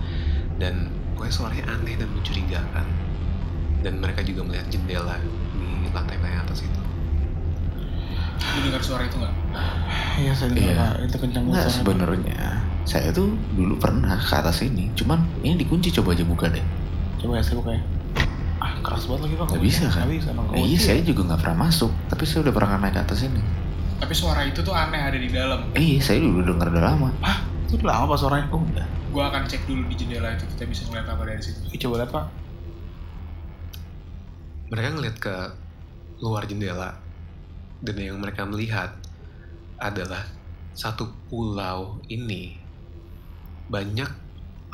dan 0.57 0.89
pokoknya 1.15 1.35
suaranya 1.35 1.65
aneh 1.75 1.95
dan 2.01 2.09
mencurigakan. 2.13 2.87
Dan 3.85 4.01
mereka 4.01 4.25
juga 4.25 4.41
melihat 4.49 4.65
jendela 4.73 5.21
di 5.21 5.89
lantai 5.93 6.17
paling 6.17 6.41
atas 6.41 6.65
itu. 6.65 6.81
Lu 8.45 8.59
dengar 8.71 8.83
suara 8.83 9.05
itu 9.05 9.17
nggak? 9.21 9.35
Iya 10.15 10.33
saya 10.33 10.49
dengar 10.55 10.73
Iya. 10.73 10.87
Itu 11.11 11.17
kencang 11.21 11.43
Nggak 11.45 11.65
suaranya. 11.69 11.77
sebenarnya 11.77 12.43
saya 12.85 13.09
tuh 13.17 13.33
dulu 13.57 13.75
pernah 13.81 14.17
ke 14.21 14.35
atas 14.37 14.61
ini, 14.61 14.93
cuman 14.97 15.25
ini 15.41 15.57
dikunci 15.61 15.89
coba 16.01 16.13
aja 16.13 16.25
buka 16.25 16.53
deh. 16.53 16.65
Coba 17.21 17.41
ya 17.41 17.43
saya 17.45 17.57
buka 17.61 17.71
ya. 17.77 17.83
Keras 18.85 19.09
banget 19.09 19.23
lagi 19.25 19.35
bang. 19.41 19.49
Nggak 19.49 19.65
bisa 19.65 19.85
kan? 19.89 20.05
Nggak 20.05 20.13
bisa 20.21 20.31
bang. 20.37 20.47
Eh, 20.53 20.65
iya 20.69 20.79
saya 20.79 21.01
juga 21.01 21.21
nggak 21.33 21.41
pernah 21.41 21.59
masuk, 21.65 21.93
tapi 22.13 22.23
saya 22.29 22.41
udah 22.45 22.53
pernah 22.53 22.77
naik 22.77 22.95
ke 22.95 23.01
atas 23.01 23.21
ini. 23.25 23.43
Tapi 23.97 24.13
suara 24.13 24.41
itu 24.45 24.61
tuh 24.61 24.75
aneh 24.77 25.01
ada 25.01 25.17
di 25.17 25.31
dalam. 25.33 25.61
Eh, 25.73 25.97
iya 25.97 26.01
saya 26.05 26.21
dulu 26.21 26.45
denger 26.45 26.69
udah 26.69 26.85
lama. 26.85 27.09
Itu 27.65 27.81
udah 27.81 27.89
lama 27.97 28.05
pak 28.13 28.19
suaranya. 28.21 28.47
Oh 28.53 28.61
udah. 28.61 28.87
Gua 29.09 29.33
akan 29.33 29.49
cek 29.49 29.65
dulu 29.65 29.89
di 29.89 29.97
jendela 29.97 30.37
itu 30.37 30.45
kita 30.53 30.69
bisa 30.69 30.83
ngeliat 30.93 31.09
apa 31.09 31.23
dari 31.25 31.41
situ. 31.41 31.65
Ih, 31.73 31.81
Coba 31.81 31.95
lihat 32.05 32.11
pak. 32.13 32.27
Mereka 34.69 34.89
ngeliat 35.01 35.17
ke 35.17 35.35
luar 36.21 36.45
jendela 36.45 37.01
dan 37.81 37.97
yang 37.97 38.21
mereka 38.21 38.45
melihat 38.45 38.97
adalah 39.81 40.29
satu 40.75 41.09
pulau 41.31 42.03
ini 42.11 42.59
banyak 43.71 44.11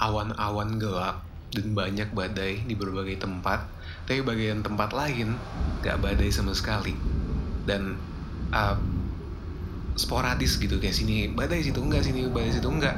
awan-awan 0.01 0.81
gelap 0.81 1.30
dan 1.51 1.75
banyak 1.75 2.09
badai 2.15 2.63
di 2.63 2.75
berbagai 2.79 3.27
tempat 3.27 3.67
tapi 4.07 4.23
bagian 4.27 4.63
tempat 4.63 4.91
lain 4.91 5.39
gak 5.83 6.03
badai 6.03 6.31
sama 6.35 6.51
sekali. 6.55 6.95
Dan 7.67 7.95
uh, 8.51 8.77
sporadis 9.95 10.57
gitu 10.57 10.81
kayak 10.81 10.97
sini 10.97 11.31
badai 11.31 11.61
situ 11.61 11.79
enggak 11.79 12.03
sini 12.07 12.27
badai 12.33 12.57
situ 12.57 12.67
enggak 12.73 12.97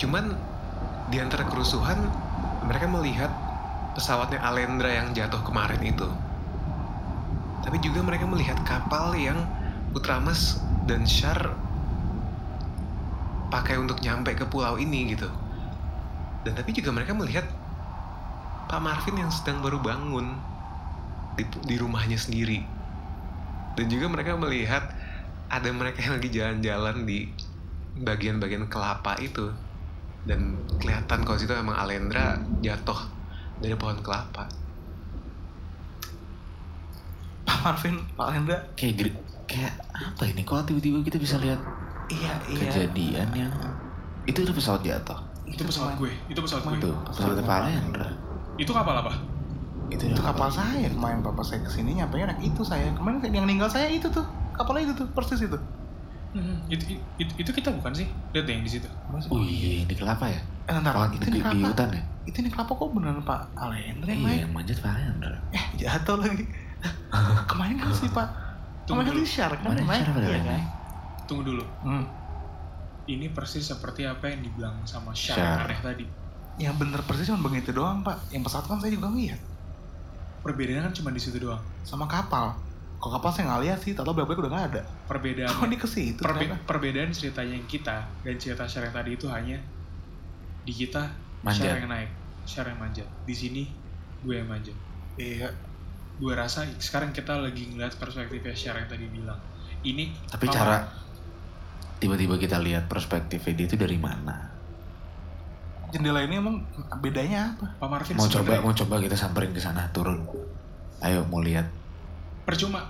cuman 0.00 0.32
di 1.12 1.20
antara 1.20 1.44
kerusuhan 1.44 1.98
mereka 2.64 2.88
melihat 2.88 3.32
pesawatnya 3.96 4.38
Alendra 4.44 4.92
yang 4.92 5.10
jatuh 5.16 5.42
kemarin 5.42 5.80
itu. 5.82 6.06
Tapi 7.64 7.76
juga 7.82 8.00
mereka 8.06 8.24
melihat 8.28 8.60
kapal 8.62 9.16
yang 9.18 9.42
Putramas 9.90 10.60
dan 10.86 11.08
Shar 11.08 11.56
pakai 13.48 13.80
untuk 13.80 13.98
nyampe 14.04 14.36
ke 14.36 14.44
pulau 14.46 14.76
ini 14.76 15.16
gitu. 15.16 15.26
Dan 16.44 16.54
tapi 16.54 16.70
juga 16.76 16.94
mereka 16.94 17.16
melihat 17.16 17.48
Pak 18.68 18.80
Marvin 18.84 19.16
yang 19.16 19.32
sedang 19.32 19.64
baru 19.64 19.80
bangun 19.80 20.36
di, 21.40 21.44
di 21.64 21.76
rumahnya 21.80 22.20
sendiri. 22.20 22.60
Dan 23.74 23.86
juga 23.88 24.06
mereka 24.12 24.36
melihat 24.36 24.92
ada 25.48 25.68
mereka 25.72 26.04
yang 26.04 26.20
lagi 26.20 26.28
jalan-jalan 26.28 26.96
di 27.08 27.32
bagian-bagian 28.04 28.68
kelapa 28.68 29.16
itu. 29.18 29.48
Dan 30.28 30.60
kelihatan 30.76 31.24
kalau 31.24 31.38
situ 31.40 31.56
emang 31.56 31.78
Alendra 31.78 32.36
jatuh 32.60 33.08
dari 33.64 33.72
pohon 33.74 34.04
kelapa. 34.04 34.50
Pak 37.48 37.58
Marvin, 37.64 37.96
Pak 38.12 38.28
Hendra. 38.36 38.58
Kayak 38.76 39.16
kayak 39.48 39.74
apa 39.96 40.22
ini? 40.28 40.44
Kok 40.44 40.68
tiba-tiba 40.68 41.00
kita 41.00 41.16
bisa 41.16 41.40
lihat 41.40 41.58
Iya 42.08 42.32
iya. 42.48 42.60
kejadian 42.68 43.28
yang 43.36 43.52
itu 44.24 44.44
udah 44.44 44.54
pesawat 44.56 44.80
jatuh. 44.84 45.18
Itu 45.48 45.64
pesawat 45.64 45.96
gue, 45.96 46.12
itu 46.28 46.40
pesawat 46.40 46.62
gue. 46.68 46.76
Tuh, 46.84 46.96
pesawat 47.08 47.40
Pak 47.44 47.56
Alendra. 47.64 48.08
Itu 48.58 48.70
kapal 48.70 48.98
apa? 48.98 49.12
Itu, 49.88 50.04
Itu 50.04 50.20
kapal 50.20 50.50
saya 50.50 50.84
kemarin 50.84 51.22
papa 51.22 51.40
saya 51.40 51.64
ke 51.64 51.70
sini 51.70 51.96
nyampe 51.96 52.18
naik 52.18 52.42
itu 52.42 52.60
saya 52.60 52.92
kemarin 52.92 53.24
yang 53.24 53.46
meninggal 53.46 53.70
saya 53.70 53.88
itu 53.88 54.04
tuh 54.06 54.26
kapalnya 54.52 54.90
itu 54.90 54.94
tuh 54.94 55.08
persis 55.08 55.40
itu. 55.40 55.56
Hmm, 56.28 56.60
itu, 56.68 57.00
itu, 57.16 57.32
itu 57.38 57.50
kita 57.50 57.72
bukan 57.72 57.88
sih? 57.94 58.04
Lihat 58.30 58.44
deh 58.44 58.52
yang 58.52 58.60
di 58.60 58.68
situ. 58.68 58.84
Oh 59.32 59.40
iya, 59.40 59.80
ini 59.80 59.94
kelapa 59.96 60.28
ya? 60.28 60.36
Eh, 60.68 60.76
bentar, 60.76 60.92
Oh, 60.92 61.08
itu 61.08 61.24
di, 61.24 61.30
nih 61.30 61.40
di 61.40 61.56
kelapa. 61.56 61.68
hutan 61.72 61.88
ya? 61.88 62.02
Itu 62.26 62.38
nih 62.44 62.50
kelapa 62.52 62.72
kok 62.76 62.88
beneran 62.92 63.24
Pak 63.24 63.40
Alendra 63.56 64.10
yang 64.12 64.20
Iya, 64.20 64.36
yang 64.44 64.52
manjat 64.52 64.76
Pak 64.78 64.92
Alendra. 64.92 65.40
Eh, 65.48 65.64
jatuh 65.80 66.16
lagi. 66.20 66.44
Kemarin 67.50 67.76
kan 67.80 67.90
sih 67.90 68.10
Pak. 68.12 68.28
Tunggu 68.84 69.00
Kemarin 69.00 69.08
kan 69.08 69.16
dulu. 69.16 69.24
Syar 69.26 69.52
kan 69.56 69.64
pada 69.64 70.26
Iya 70.28 70.40
kan? 70.44 70.60
Tunggu 71.24 71.42
dulu. 71.46 71.64
Hmm. 71.80 72.04
Ini 73.08 73.32
persis 73.32 73.64
seperti 73.64 74.04
apa 74.04 74.28
yang 74.28 74.44
dibilang 74.44 74.84
sama 74.84 75.16
Syar 75.16 75.40
Syar. 75.40 75.64
aneh 75.64 75.80
tadi. 75.80 76.04
Yang 76.58 76.74
bener 76.82 77.00
persis 77.06 77.30
cuma 77.30 77.40
begitu 77.46 77.70
doang 77.70 78.02
Pak. 78.02 78.34
Yang 78.34 78.50
pesawat 78.50 78.66
kan 78.66 78.78
saya 78.82 78.92
juga 78.92 79.08
ngeliat. 79.10 79.40
Perbedaannya 80.42 80.82
kan 80.90 80.94
cuma 80.94 81.10
di 81.14 81.20
situ 81.22 81.38
doang. 81.38 81.62
Sama 81.86 82.06
kapal. 82.10 82.54
Kok 82.98 83.10
kapal 83.14 83.30
saya 83.30 83.46
nggak 83.46 83.62
lihat 83.62 83.78
sih, 83.78 83.94
tahu 83.94 84.10
balik 84.10 84.42
udah 84.42 84.50
nggak 84.50 84.66
ada. 84.74 84.82
Perbedaan 85.06 85.54
Kok 85.54 85.70
dia 85.70 85.78
ke 85.78 85.86
situ? 85.86 86.18
perbe- 86.18 86.50
ternyata? 86.50 86.66
perbedaan 86.66 87.10
ceritanya 87.14 87.54
yang 87.54 87.68
kita 87.70 87.96
dan 88.26 88.34
cerita 88.42 88.66
Syar 88.66 88.90
yang 88.90 88.96
tadi 88.98 89.10
itu 89.14 89.26
hanya 89.30 89.58
di 90.66 90.72
kita 90.74 91.06
Manjat. 91.46 91.62
Syar 91.62 91.76
yang 91.78 91.90
naik, 91.94 92.10
Syar 92.42 92.66
yang 92.74 92.78
manjat. 92.82 93.06
Di 93.22 93.34
sini 93.38 93.62
gue 94.26 94.34
yang 94.34 94.50
manjat. 94.50 94.74
Iya. 95.14 95.54
Gue 96.18 96.34
rasa 96.34 96.66
sekarang 96.82 97.14
kita 97.14 97.38
lagi 97.38 97.70
ngeliat 97.70 97.94
perspektifnya 97.94 98.54
Syar 98.58 98.82
yang 98.82 98.90
tadi 98.90 99.06
bilang. 99.06 99.38
Ini 99.86 100.10
Tapi 100.26 100.50
cara 100.50 100.82
tiba-tiba 102.02 102.34
kita 102.34 102.58
lihat 102.58 102.90
perspektifnya 102.90 103.54
dia 103.54 103.66
itu 103.70 103.78
dari 103.78 103.94
mana? 103.94 104.57
Jendela 105.88 106.20
ini 106.20 106.36
emang 106.36 106.60
bedanya 107.00 107.54
apa? 107.54 107.66
Pak 107.76 107.88
Marvin 107.88 108.14
Mau 108.14 108.28
coba, 108.28 108.60
mau 108.60 108.72
coba 108.72 108.94
kita 108.98 109.16
samperin 109.16 109.50
ke 109.50 109.58
sana, 109.58 109.88
turun. 109.90 110.20
Ayo, 111.00 111.24
mau 111.24 111.40
lihat. 111.40 111.64
percuma. 112.44 112.80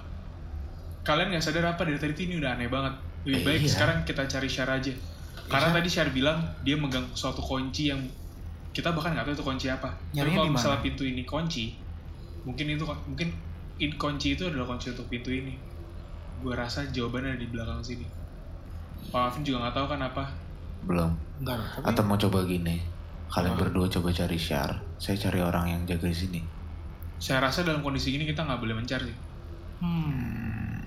Kalian 1.03 1.35
nggak 1.35 1.43
sadar 1.43 1.67
apa 1.67 1.83
dari 1.83 1.99
tadi 1.99 2.15
ini 2.25 2.39
udah 2.39 2.55
aneh 2.55 2.71
banget. 2.71 2.95
Lebih 3.27 3.35
Eh, 3.35 3.43
baik 3.43 3.61
iya. 3.61 3.71
sekarang 3.71 3.99
kita 4.05 4.23
cari 4.25 4.47
Syar 4.47 4.71
aja. 4.71 4.95
Karena 5.45 5.73
tadi 5.73 5.89
Syar 5.89 6.09
bilang 6.11 6.39
dia 6.63 6.79
megang 6.79 7.11
suatu 7.11 7.43
kunci 7.43 7.91
yang 7.91 7.99
kita 8.71 8.95
bahkan 8.95 9.19
nggak 9.19 9.27
tahu 9.27 9.35
itu 9.35 9.45
kunci 9.45 9.67
apa. 9.67 9.91
Tapi 9.91 10.15
Nyarinya 10.15 10.37
kalau 10.37 10.47
di 10.47 10.51
mana? 10.53 10.59
misalnya 10.61 10.81
pintu 10.81 11.03
ini 11.03 11.23
kunci, 11.25 11.75
mungkin 12.45 12.67
itu 12.71 12.85
mungkin 12.87 13.29
in- 13.79 13.99
kunci 13.99 14.39
itu 14.39 14.47
adalah 14.47 14.67
kunci 14.69 14.95
untuk 14.95 15.07
pintu 15.09 15.35
ini. 15.35 15.59
Gue 16.39 16.55
rasa 16.55 16.87
jawabannya 16.87 17.35
ada 17.35 17.41
di 17.41 17.51
belakang 17.51 17.83
sini. 17.83 18.07
Pak 19.11 19.19
Marvin 19.19 19.43
juga 19.43 19.59
nggak 19.61 19.75
tahu 19.75 19.87
kan 19.89 20.01
apa. 20.01 20.25
Belum. 20.85 21.11
Bentar, 21.41 21.59
tapi 21.75 21.85
Atau 21.87 22.03
mau 22.05 22.19
coba 22.19 22.45
gini. 22.45 22.83
Kalian 23.29 23.55
Apa? 23.55 23.61
berdua 23.67 23.87
coba 23.91 24.09
cari 24.15 24.39
Syar. 24.39 24.79
Saya 24.97 25.17
cari 25.19 25.41
orang 25.43 25.67
yang 25.69 25.83
jaga 25.85 26.09
di 26.09 26.17
sini. 26.17 26.41
Saya 27.19 27.43
rasa 27.43 27.67
dalam 27.67 27.83
kondisi 27.83 28.15
gini 28.15 28.25
kita 28.25 28.47
nggak 28.47 28.61
boleh 28.63 28.75
mencari. 28.79 29.13
Hmm. 29.83 30.79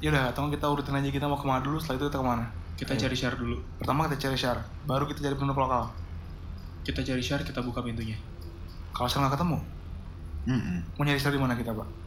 Yaudah, 0.00 0.32
atau 0.32 0.48
kita 0.52 0.68
urutin 0.68 0.96
aja 0.96 1.08
kita 1.08 1.24
mau 1.28 1.38
ke 1.40 1.46
mana 1.48 1.64
dulu, 1.64 1.80
setelah 1.80 1.96
itu 2.00 2.06
kita 2.12 2.18
ke 2.20 2.26
mana? 2.26 2.44
Kita 2.76 2.92
Ayo. 2.92 3.00
cari 3.08 3.16
Syar 3.16 3.34
dulu. 3.38 3.56
Pertama 3.80 4.08
kita 4.10 4.28
cari 4.28 4.36
Syar, 4.36 4.58
baru 4.84 5.04
kita 5.08 5.20
cari 5.24 5.36
penduduk 5.38 5.64
lokal. 5.64 5.88
Kita 6.84 7.00
cari 7.00 7.22
Syar, 7.24 7.40
kita 7.46 7.64
buka 7.64 7.80
pintunya. 7.80 8.18
Kalau 8.92 9.08
Syar 9.08 9.24
nggak 9.24 9.40
ketemu, 9.40 9.58
Mm-mm. 10.44 10.78
mau 10.98 11.04
nyari 11.06 11.20
Syar 11.20 11.32
di 11.32 11.40
mana 11.40 11.56
kita, 11.56 11.72
Pak? 11.72 12.04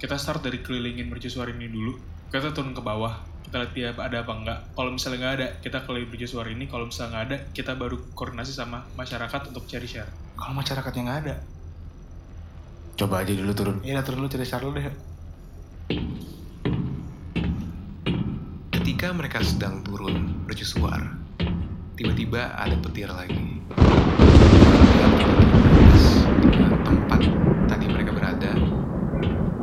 kita 0.00 0.16
start 0.16 0.40
dari 0.40 0.64
kelilingin 0.64 1.12
mercusuar 1.12 1.52
ini 1.52 1.68
dulu 1.68 1.92
kita 2.32 2.56
turun 2.56 2.72
ke 2.72 2.80
bawah 2.80 3.20
kita 3.40 3.56
lihat 3.58 3.72
dia 3.74 3.88
ada 3.92 4.16
apa 4.22 4.32
enggak 4.32 4.58
kalau 4.72 4.90
misalnya 4.90 5.18
nggak 5.20 5.34
ada 5.40 5.46
kita 5.58 5.78
keliling 5.82 6.08
mercusuar 6.08 6.46
ini 6.46 6.64
kalau 6.66 6.84
misalnya 6.86 7.10
nggak 7.10 7.24
ada 7.26 7.36
kita 7.50 7.72
baru 7.74 7.96
koordinasi 8.14 8.52
sama 8.52 8.86
masyarakat 8.94 9.40
untuk 9.50 9.64
cari 9.66 9.88
share 9.88 10.10
Kalau 10.34 10.54
masyarakatnya 10.56 11.02
nggak 11.04 11.20
ada, 11.26 11.34
Coba 12.94 13.20
aja 13.20 13.32
dulu 13.32 13.52
turun. 13.52 13.76
ya 13.80 13.96
udah 13.96 14.04
turun 14.04 14.18
dulu 14.20 14.30
cari 14.30 14.44
Syar 14.44 14.60
dulu 14.60 14.72
deh. 14.76 14.86
Ketika 18.70 19.12
mereka 19.12 19.40
sedang 19.40 19.80
turun 19.80 20.44
mercusuar, 20.44 21.16
tiba-tiba 21.96 22.52
ada 22.56 22.76
petir 22.76 23.08
lagi. 23.08 23.60
Tempat 26.80 27.20
tadi 27.68 27.86
mereka 27.88 28.10
berada, 28.12 28.50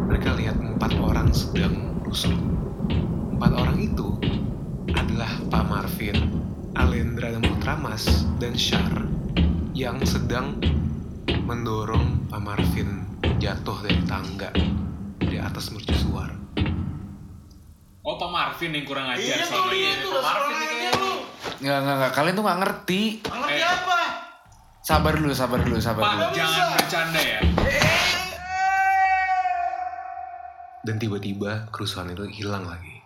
mereka 0.08 0.30
lihat 0.34 0.58
empat 0.58 0.92
orang 0.98 1.30
sedang 1.30 2.02
rusuh. 2.02 2.57
Empat 3.38 3.54
orang 3.54 3.78
itu 3.78 4.08
adalah 4.92 5.30
Pak 5.48 5.64
Marvin, 5.64 6.18
Alendra 6.74 7.30
dan 7.30 7.44
Putra 7.44 7.78
Mas, 7.78 8.06
dan 8.36 8.58
Syar 8.58 9.06
yang 9.72 10.02
sedang 10.04 10.58
mendorong 11.44 12.26
Pak 12.28 12.42
Marvin 12.42 13.06
jatuh 13.38 13.78
dari 13.80 14.02
tangga 14.04 14.50
di 15.20 15.38
atas 15.38 15.70
mercusuar. 15.70 16.34
Oh 18.02 18.16
Pak 18.16 18.30
Marvin 18.32 18.74
yang 18.74 18.86
kurang 18.86 19.06
ajar 19.08 19.22
Iya 19.38 19.46
ini. 19.46 19.78
iya 19.78 19.92
tuh, 20.00 20.10
Pak 20.10 20.24
Marvin 20.24 20.50
sekolahnya 20.50 20.66
kayaknya 20.66 20.92
lu. 20.96 21.14
Nggak, 21.58 21.78
nggak, 21.78 21.96
nggak. 21.96 22.12
Kalian 22.12 22.34
tuh 22.34 22.44
nggak 22.44 22.60
ngerti. 22.60 23.02
Ngerti 23.22 23.54
Eh. 23.54 23.68
apa? 23.68 24.00
Sabar 24.82 25.14
dulu, 25.14 25.32
sabar 25.32 25.60
dulu, 25.60 25.78
sabar 25.78 26.02
Pak, 26.02 26.14
dulu. 26.16 26.26
jangan 26.34 26.66
bercanda 26.74 27.22
ya. 27.22 27.40
Dan 30.82 30.96
tiba-tiba 30.98 31.68
kerusuhan 31.70 32.10
itu 32.10 32.24
hilang 32.34 32.64
lagi. 32.64 32.97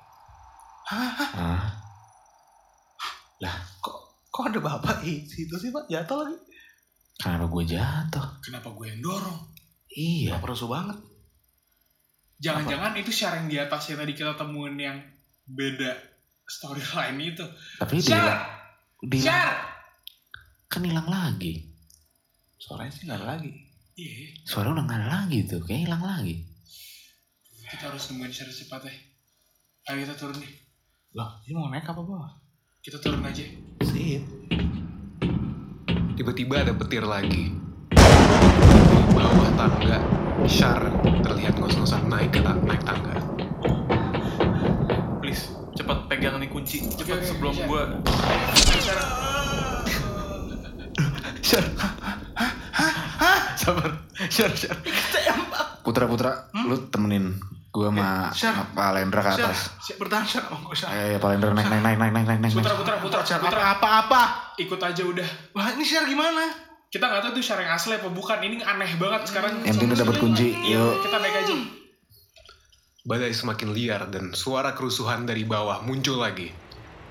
Hah? 0.92 1.64
Kok 3.82 3.96
kok 4.28 4.44
ada 4.52 4.60
bapak 4.60 5.02
di 5.02 5.24
situ 5.24 5.56
sih 5.56 5.72
pak? 5.72 5.88
Jatuh 5.88 6.18
lagi. 6.22 6.38
Kenapa 7.18 7.46
gue 7.48 7.64
jatuh? 7.64 8.28
Kenapa 8.44 8.68
gue 8.76 8.86
yang 8.92 9.00
dorong? 9.00 9.40
Iya. 9.88 10.36
Bapak 10.36 10.52
rusuh 10.52 10.68
banget. 10.68 10.98
Jangan-jangan 12.42 12.98
itu 12.98 13.12
share 13.14 13.38
yang 13.38 13.48
di 13.48 13.58
atas 13.62 13.86
yang 13.94 14.02
tadi 14.02 14.14
kita 14.18 14.34
temuin 14.34 14.74
yang 14.76 14.98
beda 15.46 15.94
storyline 16.50 17.20
itu. 17.22 17.46
Tapi 17.78 18.02
dia 18.02 18.18
Syar! 18.18 18.38
dia 19.06 19.22
Share! 19.30 19.58
kan 20.66 20.82
hilang 20.82 21.06
lagi. 21.06 21.70
Suaranya 22.58 22.92
sih 22.92 23.06
ada 23.06 23.38
lagi. 23.38 23.52
Iya, 23.94 24.34
Suara 24.48 24.72
udah 24.74 24.84
nggak 24.88 25.00
ada 25.04 25.10
lagi 25.22 25.46
tuh, 25.46 25.62
kayak 25.62 25.86
hilang 25.86 26.02
lagi. 26.02 26.42
kita 27.72 27.88
harus 27.88 28.10
nemuin 28.12 28.34
share 28.34 28.52
cepatnya. 28.52 28.92
Ayo 29.88 30.04
kita 30.04 30.16
turun 30.18 30.40
nih. 30.42 30.52
Loh, 31.12 31.28
ini 31.44 31.52
mau 31.60 31.68
naik 31.68 31.92
apa 31.92 32.00
bawah? 32.00 32.40
Kita 32.80 32.96
turun 33.04 33.20
aja. 33.28 33.44
Sip. 33.84 34.24
Tiba-tiba 36.16 36.64
ada 36.64 36.72
petir 36.72 37.04
lagi. 37.04 37.52
Di 37.92 39.04
bawah 39.12 39.52
tangga, 39.60 40.00
Syar 40.48 40.88
terlihat 41.20 41.60
ngos-ngosan 41.60 42.08
naik 42.08 42.32
ke 42.32 42.40
naik 42.40 42.80
tangga. 42.88 43.20
Please, 45.20 45.52
cepat 45.76 46.08
pegang 46.08 46.40
nih 46.40 46.48
kunci. 46.48 46.80
Cepat 46.96 47.20
oke, 47.20 47.28
sebelum 47.28 47.60
bisa. 47.60 47.68
gua 47.68 47.84
Syar, 51.44 51.66
sabar, 53.60 54.00
Syar, 54.32 54.52
Syar. 54.56 54.80
Putra 55.84 56.08
putra, 56.08 56.48
lu 56.56 56.88
temenin 56.88 57.36
gue 57.72 57.88
sama 57.88 58.04
Eh, 58.04 58.28
Syar. 58.36 58.56
Pak 58.76 58.90
Lendra 58.92 59.22
ke 59.24 59.32
Syar, 59.32 59.48
atas. 59.48 59.60
Syar, 59.80 59.96
bertahan 59.96 60.26
Syar. 60.28 60.44
Oh, 60.52 60.60
nggak 60.60 60.76
usah. 60.76 60.88
Ayo, 60.92 61.04
ayo 61.08 61.18
Pak 61.18 61.30
Lendra 61.32 61.50
naik 61.52 61.68
naik 61.68 61.82
naik 61.82 61.98
naik 61.98 62.12
naik 62.12 62.28
naik 62.28 62.40
naik. 62.44 62.54
Putra, 62.54 62.76
putra, 62.76 62.96
putra, 63.00 63.20
Syar, 63.24 63.40
putra. 63.40 63.60
apa, 63.64 63.72
apa, 63.72 63.88
apa? 64.06 64.22
Ikut 64.60 64.76
aja 64.78 65.02
udah. 65.02 65.30
Wah, 65.56 65.72
ini 65.72 65.84
Syar 65.84 66.04
gimana? 66.04 66.44
Kita 66.92 67.08
nggak 67.08 67.24
tahu 67.24 67.40
tuh 67.40 67.44
share 67.48 67.64
yang 67.64 67.72
asli 67.72 67.96
apa 67.96 68.12
bukan. 68.12 68.44
Ini 68.44 68.68
aneh 68.68 68.92
banget 69.00 69.32
sekarang. 69.32 69.64
Yang 69.64 69.80
penting 69.80 69.90
udah 69.96 70.00
dapat 70.04 70.16
kunci, 70.20 70.48
yuk. 70.68 71.00
kita 71.00 71.18
naik 71.18 71.36
aja. 71.40 71.56
Badai 73.02 73.32
semakin 73.32 73.72
liar 73.72 74.02
dan 74.12 74.36
suara 74.36 74.76
kerusuhan 74.76 75.24
dari 75.24 75.48
bawah 75.48 75.80
muncul 75.82 76.20
lagi. 76.20 76.52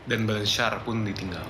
Dan 0.04 0.28
badan 0.28 0.44
Syar 0.44 0.84
pun 0.84 1.00
ditinggal. 1.02 1.40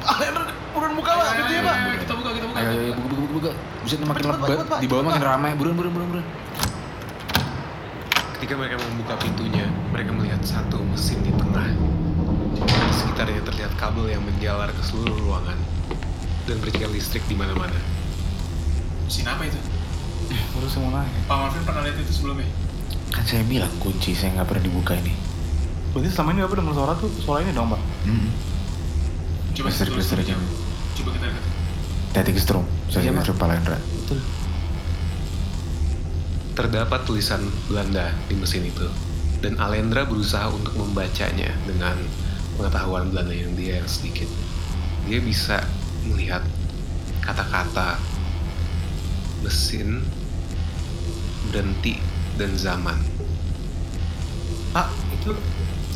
Alendra, 0.00 0.50
buruan 0.74 0.92
buka 0.98 1.12
gitu 1.14 1.52
ya. 1.54 1.62
Ayo, 1.62 1.94
Kita 2.02 2.12
buka, 2.18 2.30
kita 2.34 2.46
buka. 2.48 2.58
Ayo 2.58 2.70
ayo 2.74 2.92
buka 2.98 3.14
buka 3.14 3.30
buka. 3.30 3.50
Bisa 3.86 3.94
makin 4.02 4.24
lebat, 4.26 4.58
di 4.82 4.86
bawah 4.90 5.04
makin 5.06 5.22
ramai. 5.22 5.50
Buruan 5.54 5.78
buruan 5.78 5.92
buruan 5.94 6.08
buruan. 6.10 6.26
Ketika 8.40 8.56
mereka 8.56 8.80
membuka 8.80 9.20
pintunya, 9.20 9.68
mereka 9.92 10.16
melihat 10.16 10.40
satu 10.40 10.80
mesin 10.88 11.20
di 11.20 11.28
tengah. 11.28 11.76
Di 12.56 12.94
sekitarnya 12.96 13.44
terlihat 13.44 13.76
kabel 13.76 14.08
yang 14.08 14.24
menjalar 14.24 14.72
ke 14.72 14.80
seluruh 14.80 15.12
ruangan 15.12 15.60
dan 16.48 16.56
percikan 16.56 16.88
listrik 16.88 17.20
di 17.28 17.36
mana-mana. 17.36 17.76
Mesin 19.04 19.28
apa 19.28 19.44
itu? 19.44 19.60
Baru 20.56 20.72
saya 20.72 20.88
mau 20.88 20.92
nanya. 20.96 21.20
Pak 21.28 21.36
Marvin 21.36 21.62
pernah 21.68 21.82
lihat 21.84 22.00
itu 22.00 22.12
sebelumnya? 22.16 22.48
Kan 23.12 23.28
saya 23.28 23.44
bilang 23.44 23.76
kunci 23.76 24.16
saya 24.16 24.32
nggak 24.32 24.48
pernah 24.48 24.64
dibuka 24.64 24.96
ini. 24.96 25.12
Berarti 25.92 26.08
selama 26.08 26.32
ini 26.32 26.40
bapak 26.40 26.56
dengar 26.64 26.74
suara 26.80 26.92
tuh 26.96 27.10
suara 27.20 27.38
ini 27.44 27.52
dong 27.52 27.68
pak? 27.76 27.82
Hmm. 28.08 28.28
Coba 29.52 29.68
kita. 29.68 29.84
Coba 30.96 31.10
kita 31.12 31.26
lihat. 31.28 31.44
Tadi 32.16 32.30
ke 32.32 32.40
strum. 32.40 32.64
Saya 32.88 33.04
ke 33.04 33.20
Pak. 33.20 33.20
strum 33.20 33.36
Pak 33.36 33.48
Lendra. 33.52 33.76
Betul. 33.76 34.39
Terdapat 36.60 37.08
tulisan 37.08 37.40
Belanda 37.72 38.12
di 38.28 38.36
mesin 38.36 38.68
itu, 38.68 38.84
dan 39.40 39.56
Alendra 39.56 40.04
berusaha 40.04 40.52
untuk 40.52 40.76
membacanya 40.76 41.48
dengan 41.64 41.96
pengetahuan 42.60 43.08
Belanda 43.08 43.32
yang 43.32 43.56
dia 43.56 43.80
yang 43.80 43.88
sedikit. 43.88 44.28
Dia 45.08 45.24
bisa 45.24 45.64
melihat 46.04 46.44
kata-kata 47.24 47.96
mesin, 49.40 50.04
berhenti, 51.48 51.96
dan 52.36 52.52
zaman. 52.60 53.00
Pak, 54.76 54.92
itu 55.16 55.32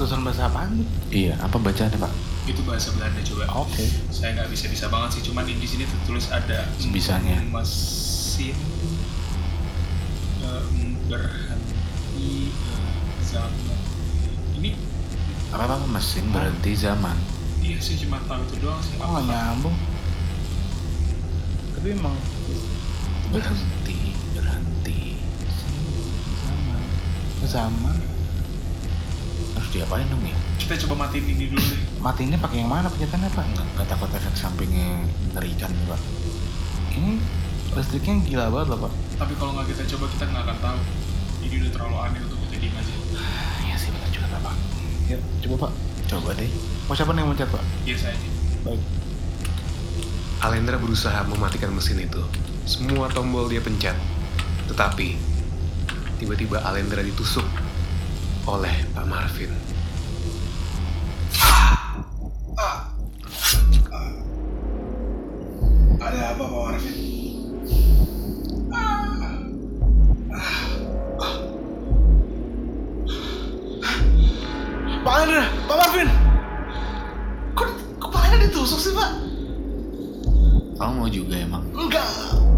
tulisan 0.00 0.24
bahasa 0.24 0.48
tuh? 0.48 0.88
Iya, 1.12 1.36
apa 1.44 1.60
bacaannya 1.60 2.00
Pak? 2.00 2.12
Itu 2.48 2.64
bahasa 2.64 2.88
Belanda 2.96 3.20
coba. 3.20 3.68
Oke. 3.68 3.84
Saya 4.08 4.32
nggak 4.40 4.48
bisa 4.48 4.72
bisa 4.72 4.88
banget 4.88 5.20
sih, 5.20 5.28
cuman 5.28 5.44
di 5.44 5.68
sini 5.68 5.84
tertulis 5.84 6.32
ada 6.32 6.64
Sebisanya. 6.80 7.44
mesin 7.52 8.56
berhenti 11.06 12.48
eh, 12.48 12.88
zaman. 13.22 13.78
Ini 14.54 14.70
Apa 15.50 15.64
apa 15.68 15.86
mesin 15.86 16.24
berhenti 16.28 16.72
zaman. 16.74 17.14
iya 17.60 17.78
sih 17.78 17.96
cuma 17.96 18.20
tahu 18.24 18.42
itu 18.44 18.56
doang 18.60 18.80
sih. 18.80 18.96
Nggak 18.96 19.24
nyambung? 19.24 19.76
Tapi 21.74 21.88
emang 21.92 22.16
Berhenti, 23.30 23.98
berhenti. 24.32 25.00
zaman. 26.38 26.80
Zaman. 27.44 27.96
Harus 29.54 29.68
diapain 29.70 30.06
dong 30.06 30.22
ya? 30.22 30.36
Kita 30.56 30.74
coba 30.86 31.06
matiin 31.06 31.24
ini 31.26 31.44
dulu 31.50 31.60
deh. 31.62 31.80
Matiinnya 31.98 32.38
pakai 32.38 32.60
yang 32.60 32.70
mana 32.70 32.86
pencetannya 32.86 33.28
pak? 33.28 33.44
Nggak, 33.48 33.66
nggak 33.74 33.86
takut 33.88 34.10
efek 34.12 34.34
sampingnya 34.34 35.02
mengerikan 35.28 35.72
Pak. 35.84 36.00
Ini 36.94 37.18
listriknya 37.74 38.14
gila 38.22 38.46
banget 38.50 38.68
loh 38.74 38.78
pak. 38.86 38.92
Tapi 39.18 39.32
kalau 39.38 39.50
nggak 39.58 39.66
kita 39.74 39.82
coba 39.94 40.04
kita 40.14 40.24
nggak 40.30 40.42
akan 40.46 40.58
tahu. 40.62 40.78
Ini 41.44 41.54
udah 41.60 41.70
terlalu 41.76 41.96
aneh 42.00 42.20
untuk 42.24 42.38
kita 42.48 42.56
diem 42.62 42.74
aja. 42.78 42.94
Iya 43.66 43.76
sih 43.76 43.90
benar 43.92 44.08
juga 44.14 44.26
pak. 44.40 44.54
Ya 45.10 45.18
coba 45.44 45.56
pak. 45.68 45.72
Coba 46.08 46.28
deh. 46.38 46.50
Mau 46.86 46.94
siapa 46.94 47.10
nih 47.12 47.20
yang 47.24 47.30
mencet 47.34 47.48
pak? 47.50 47.64
Biasa 47.84 48.06
aja. 48.12 48.28
Baik. 48.64 48.82
Alendra 50.44 50.76
berusaha 50.76 51.20
mematikan 51.24 51.72
mesin 51.72 52.04
itu. 52.04 52.22
Semua 52.68 53.08
tombol 53.08 53.48
dia 53.48 53.64
pencet. 53.64 53.96
Tetapi, 54.68 55.16
tiba-tiba 56.20 56.60
Alendra 56.64 57.00
ditusuk 57.00 57.44
oleh 58.44 58.84
Pak 58.92 59.04
Marvin. 59.08 59.52
Ada 66.04 66.36
apa 66.36 66.44
Pak 66.44 66.60
Marvin? 66.60 67.23
Mau 81.04 81.12
juga 81.12 81.36
emang? 81.36 81.60
Enggak. 81.76 82.08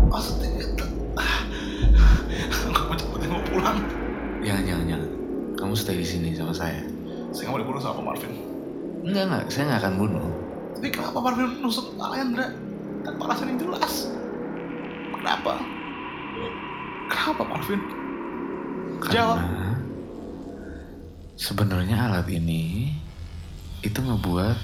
Maksudnya 0.07 0.63
itu. 0.63 0.87
Aku 2.71 2.81
mau 2.87 2.95
cepet 2.95 3.27
mau 3.27 3.43
pulang. 3.43 3.83
Jangan 4.47 4.63
jangan 4.63 4.85
jangan. 4.87 5.11
Kamu 5.59 5.75
stay 5.75 5.99
di 5.99 6.07
sini 6.07 6.31
sama 6.39 6.55
saya. 6.55 6.79
Saya 7.35 7.51
nggak 7.51 7.59
mau 7.59 7.61
dibunuh 7.67 7.83
sama 7.83 7.99
Pak 7.99 8.05
Marvin. 8.07 8.33
Enggak 9.03 9.23
enggak, 9.27 9.45
saya 9.51 9.63
nggak 9.67 9.81
akan 9.83 9.95
bunuh. 9.99 10.29
Tapi 10.79 10.89
kenapa 10.95 11.19
Marvin 11.19 11.59
nusuk 11.59 11.87
Pak 11.99 12.15
Andra? 12.15 12.47
Tanpa 13.03 13.23
alasan 13.27 13.51
yang 13.51 13.61
jelas. 13.67 13.93
Kenapa? 15.11 15.53
Kenapa 17.11 17.43
Marvin? 17.51 17.81
Jawab. 19.11 19.43
Karena 19.43 19.71
sebenarnya 21.35 21.97
alat 21.99 22.31
ini 22.31 22.95
itu 23.83 23.99
ngebuat 23.99 24.55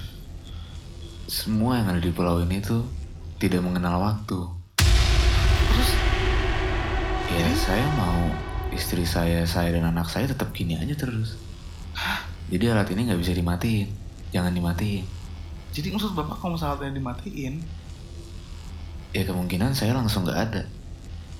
semua 1.27 1.83
yang 1.83 1.91
ada 1.91 1.99
di 1.99 2.15
pulau 2.15 2.39
ini 2.47 2.63
tuh 2.63 3.02
tidak 3.43 3.59
mengenal 3.61 3.99
waktu. 3.99 4.39
Terus 5.67 5.91
Ya 7.29 7.49
saya 7.57 7.87
mau 7.95 8.29
istri 8.71 9.03
saya, 9.03 9.43
saya 9.43 9.73
dan 9.73 9.89
anak 9.89 10.07
saya 10.07 10.29
tetap 10.29 10.53
gini 10.53 10.77
aja 10.77 10.93
terus. 10.93 11.35
Jadi 12.47 12.69
alat 12.69 12.87
ini 12.87 13.09
nggak 13.09 13.17
bisa 13.17 13.33
dimatiin, 13.33 13.89
jangan 14.31 14.53
dimatiin. 14.53 15.05
jadi 15.71 15.89
maksud 15.89 16.13
bapak 16.13 16.37
kalau 16.37 16.55
misalnya 16.55 16.93
dimatiin 16.93 17.65
Ya 19.11 19.25
kemungkinan 19.25 19.73
saya 19.73 19.93
langsung 19.93 20.23
nggak 20.23 20.41
ada. 20.43 20.63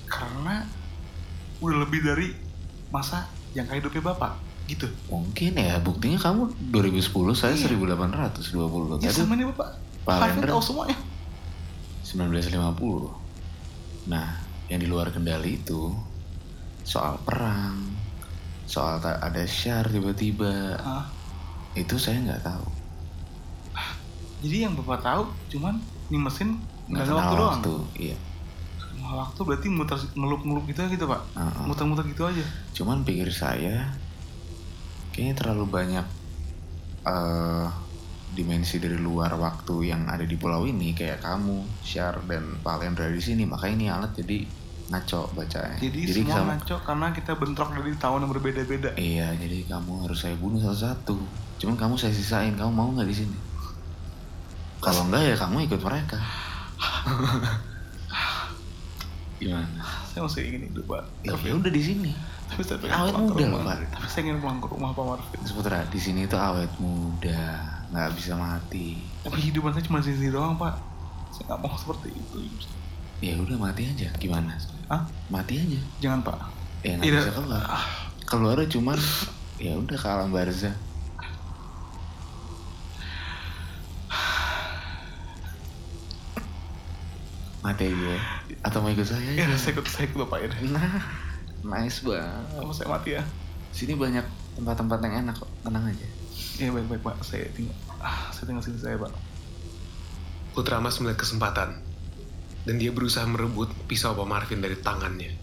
karena 0.03 0.65
udah 1.59 1.77
lebih 1.79 2.01
dari 2.01 2.33
masa 2.89 3.25
jangka 3.51 3.77
hidupnya 3.77 4.01
bapak 4.03 4.33
gitu 4.65 4.89
Mungkin 5.07 5.53
ya, 5.55 5.77
buktinya 5.77 6.17
kamu 6.17 6.49
2010, 6.67 7.05
saya 7.35 7.53
Iya. 7.53 7.69
1820. 7.69 8.97
ya 8.99 9.11
sama 9.11 9.33
ini 9.35 9.45
bapak 9.47 9.69
Pak 10.03 10.13
Harvey 10.15 10.33
Lender. 10.35 10.49
tahu 10.49 10.61
semuanya 10.63 10.97
1950. 12.13 13.09
Nah, 14.05 14.37
yang 14.67 14.79
di 14.79 14.87
luar 14.87 15.09
kendali 15.09 15.57
itu 15.57 15.89
soal 16.81 17.17
perang, 17.19 17.79
soal 18.63 18.99
tak 18.99 19.17
ada 19.17 19.43
syar 19.43 19.87
tiba-tiba, 19.87 20.77
Hah? 20.77 21.05
itu 21.73 21.97
saya 21.97 22.21
nggak 22.21 22.43
tahu. 22.43 22.67
jadi 24.43 24.67
yang 24.67 24.75
bapak 24.75 24.99
tahu 24.99 25.23
cuman 25.49 25.79
ini 26.11 26.19
mesin 26.19 26.59
nggak 26.85 27.07
ada 27.07 27.15
waktu 27.15 27.33
doang 27.33 27.51
waktu, 27.63 27.75
Iya. 27.95 28.17
waktu 28.99 29.39
berarti 29.39 29.67
muter 29.71 29.95
ngelup-ngelup 30.13 30.67
gitu 30.67 30.83
gitu 30.85 31.05
pak 31.07 31.21
muter-muter 31.63 32.03
gitu 32.11 32.27
aja 32.27 32.43
Cuman 32.75 33.07
pikir 33.07 33.31
saya 33.31 33.87
kayaknya 35.09 35.39
terlalu 35.39 35.63
banyak 35.65 36.03
eh 37.03 37.67
dimensi 38.33 38.77
dari 38.77 38.97
luar 38.97 39.33
waktu 39.33 39.87
yang 39.87 40.05
ada 40.05 40.21
di 40.21 40.33
pulau 40.33 40.65
ini 40.65 40.91
kayak 40.91 41.21
kamu, 41.21 41.61
Syar 41.79 42.19
dan 42.23 42.57
Pak 42.59 42.75
Lendra 42.79 43.07
di 43.07 43.17
sini. 43.17 43.45
Makanya 43.45 43.73
ini 43.75 43.87
alat 43.87 44.11
jadi 44.13 44.43
ngaco 44.85 45.31
bacanya. 45.31 45.77
jadi, 45.79 45.99
semua 46.05 46.33
kamu- 46.35 46.49
ngaco 46.51 46.75
karena 46.83 47.07
kita 47.11 47.31
bentrok 47.33 47.69
dari 47.71 47.93
tahun 47.95 48.19
yang 48.19 48.31
berbeda-beda 48.31 48.89
Iya, 48.93 49.31
jadi 49.33 49.65
kamu 49.65 50.03
harus 50.03 50.19
saya 50.19 50.35
bunuh 50.35 50.59
satu-satu. 50.59 51.15
Cuman 51.57 51.75
kamu 51.75 51.95
saya 51.95 52.11
sisain. 52.11 52.53
Kamu 52.53 52.69
mau 52.69 52.89
nggak 52.91 53.05
di 53.05 53.15
sini? 53.15 53.37
Kalau 54.79 55.07
enggak 55.07 55.23
ya 55.23 55.35
kamu 55.37 55.63
ikut 55.63 55.79
mereka. 55.79 56.19
Gimana? 59.35 59.83
saya 60.05 60.21
masih 60.21 60.41
ingin 60.45 60.61
hidup 60.69 60.85
pak 60.87 61.03
Ya 61.21 61.33
tapi, 61.33 61.51
udah 61.51 61.71
di 61.73 61.81
sini. 61.81 62.11
tapi 62.45 62.61
saya 62.61 62.77
pengen 62.77 62.93
awet 62.93 63.13
pulang 63.13 63.25
ke 63.25 63.33
muda 63.49 63.65
Pak. 63.65 63.77
tapi 63.89 64.05
saya 64.05 64.21
ingin 64.23 64.37
pulang 64.39 64.59
ke 64.61 64.67
rumah 64.69 64.89
pak 64.93 65.03
Marvin 65.03 65.39
Seputra 65.41 65.79
di 65.83 65.97
sini 65.97 66.21
tuh 66.23 66.37
awet 66.37 66.69
muda, 66.77 67.41
nggak 67.93 68.09
bisa 68.17 68.33
mati. 68.33 68.97
tapi 69.21 69.37
hidupan 69.39 69.69
saya 69.69 69.85
cuma 69.85 70.01
sini 70.01 70.33
doang 70.33 70.57
pak 70.57 70.73
saya 71.29 71.53
nggak 71.53 71.59
mau 71.61 71.77
seperti 71.77 72.09
itu 72.09 72.37
Ya 73.23 73.39
udah 73.39 73.55
mati 73.55 73.87
aja. 73.87 74.11
Gimana? 74.19 74.59
ah 74.91 75.07
Mati 75.31 75.55
aja. 75.55 75.79
jangan 76.03 76.27
pak 76.27 76.35
Ya 76.83 76.99
nggak 76.99 77.07
bisa 77.07 77.31
keluar. 77.31 77.63
Keluar 78.27 78.57
cuman 78.67 78.99
ya 79.55 79.79
udah 79.79 79.95
ke 79.95 80.07
alam 80.11 80.35
barzah. 80.35 80.75
Mati 87.63 87.83
aja 87.87 88.07
ya. 88.11 88.19
Atau 88.67 88.83
mau 88.83 88.91
ikut 88.91 89.07
saya? 89.07 89.23
ya 89.23 89.47
saya 89.55 89.71
ikut 89.71 89.87
saya 89.87 90.11
ikut 90.11 90.27
ya 90.27 90.47
deh. 90.51 90.59
Nah, 90.67 90.99
nice 91.63 92.03
banget. 92.03 92.43
Sama 92.59 92.73
saya 92.75 92.87
mati 92.91 93.09
ya 93.15 93.23
Sini 93.71 93.95
banyak 93.95 94.25
tempat-tempat 94.59 94.99
yang 94.99 95.13
enak 95.23 95.35
kok. 95.39 95.47
Tenang 95.63 95.87
aja. 95.87 96.07
Iya 96.61 96.69
baik 96.69 96.87
baik 96.89 97.01
pak 97.01 97.15
saya 97.25 97.49
tinggal 97.51 97.75
ah 98.03 98.29
saya 98.29 98.45
tinggal 98.49 98.63
sini 98.63 98.77
saya 98.77 98.95
pak 98.99 99.11
Putra 100.53 100.77
Mas 100.77 101.01
melihat 101.01 101.25
kesempatan 101.25 101.81
dan 102.63 102.75
dia 102.77 102.93
berusaha 102.93 103.25
merebut 103.25 103.73
pisau 103.89 104.15
Pak 104.15 104.27
Marvin 104.29 104.61
dari 104.63 104.77
tangannya. 104.79 105.33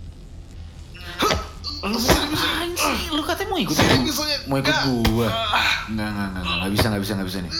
Lu 1.80 1.98
sih? 1.98 2.14
Lu 3.12 3.22
katanya 3.24 3.48
mau 3.50 3.60
ikut 3.60 3.74
Mau 4.46 4.56
ikut 4.60 4.76
gua? 5.10 5.28
Enggak, 5.90 6.08
enggak, 6.08 6.08
enggak, 6.08 6.26
enggak, 6.30 6.44
enggak 6.46 6.72
bisa, 6.72 6.84
enggak 6.86 7.02
bisa, 7.02 7.12
enggak 7.16 7.28
bisa 7.28 7.38
nih. 7.42 7.54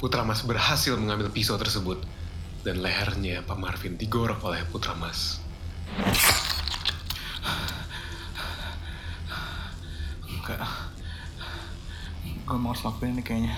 Putra 0.00 0.22
Mas 0.24 0.40
berhasil 0.44 0.96
mengambil 0.96 1.28
pisau 1.32 1.56
tersebut 1.60 2.00
dan 2.64 2.80
lehernya 2.80 3.40
Pak 3.44 3.56
Marvin 3.56 3.96
digorok 3.96 4.44
oleh 4.44 4.60
Putra 4.68 4.92
Mas. 4.96 5.40
Gue 12.50 12.58
mau 12.58 12.74
harus 12.74 12.82
lakuin 12.82 13.14
ini 13.14 13.22
kayaknya 13.22 13.54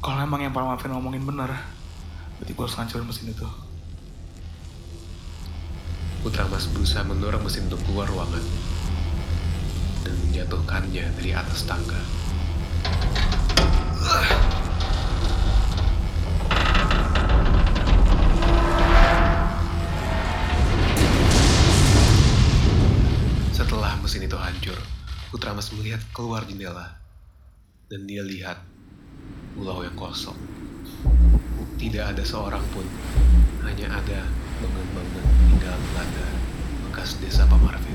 kalau 0.00 0.24
emang 0.24 0.40
yang 0.40 0.56
Pak 0.56 0.64
Marvin 0.64 0.96
ngomongin 0.96 1.20
bener 1.28 1.52
berarti 2.40 2.56
gue 2.56 2.64
harus 2.64 2.80
hancurin 2.80 3.04
mesin 3.04 3.28
itu 3.28 3.44
Putra 6.24 6.48
Mas 6.48 6.64
berusaha 6.72 7.04
mendorong 7.04 7.44
mesin 7.44 7.68
untuk 7.68 7.80
keluar 7.84 8.08
ruangan 8.08 8.44
dan 10.04 10.12
menjatuhkannya 10.20 11.04
dari 11.16 11.30
atas 11.32 11.64
tangga. 11.64 11.96
Setelah 23.56 23.96
mesin 24.04 24.28
itu 24.28 24.36
hancur, 24.36 24.76
Putra 25.30 25.54
Mas 25.54 25.70
melihat 25.70 26.02
keluar 26.10 26.42
jendela, 26.42 26.98
dan 27.86 28.02
dia 28.02 28.18
lihat 28.18 28.58
pulau 29.54 29.86
yang 29.86 29.94
kosong. 29.94 30.34
Tidak 31.78 32.02
ada 32.02 32.26
seorang 32.26 32.66
pun, 32.74 32.82
hanya 33.62 33.94
ada 33.94 34.26
bangunan-bangunan 34.58 35.34
tinggal 35.46 35.78
Belanda 35.94 36.26
bekas 36.90 37.14
desa 37.22 37.46
Pamarvin. 37.46 37.94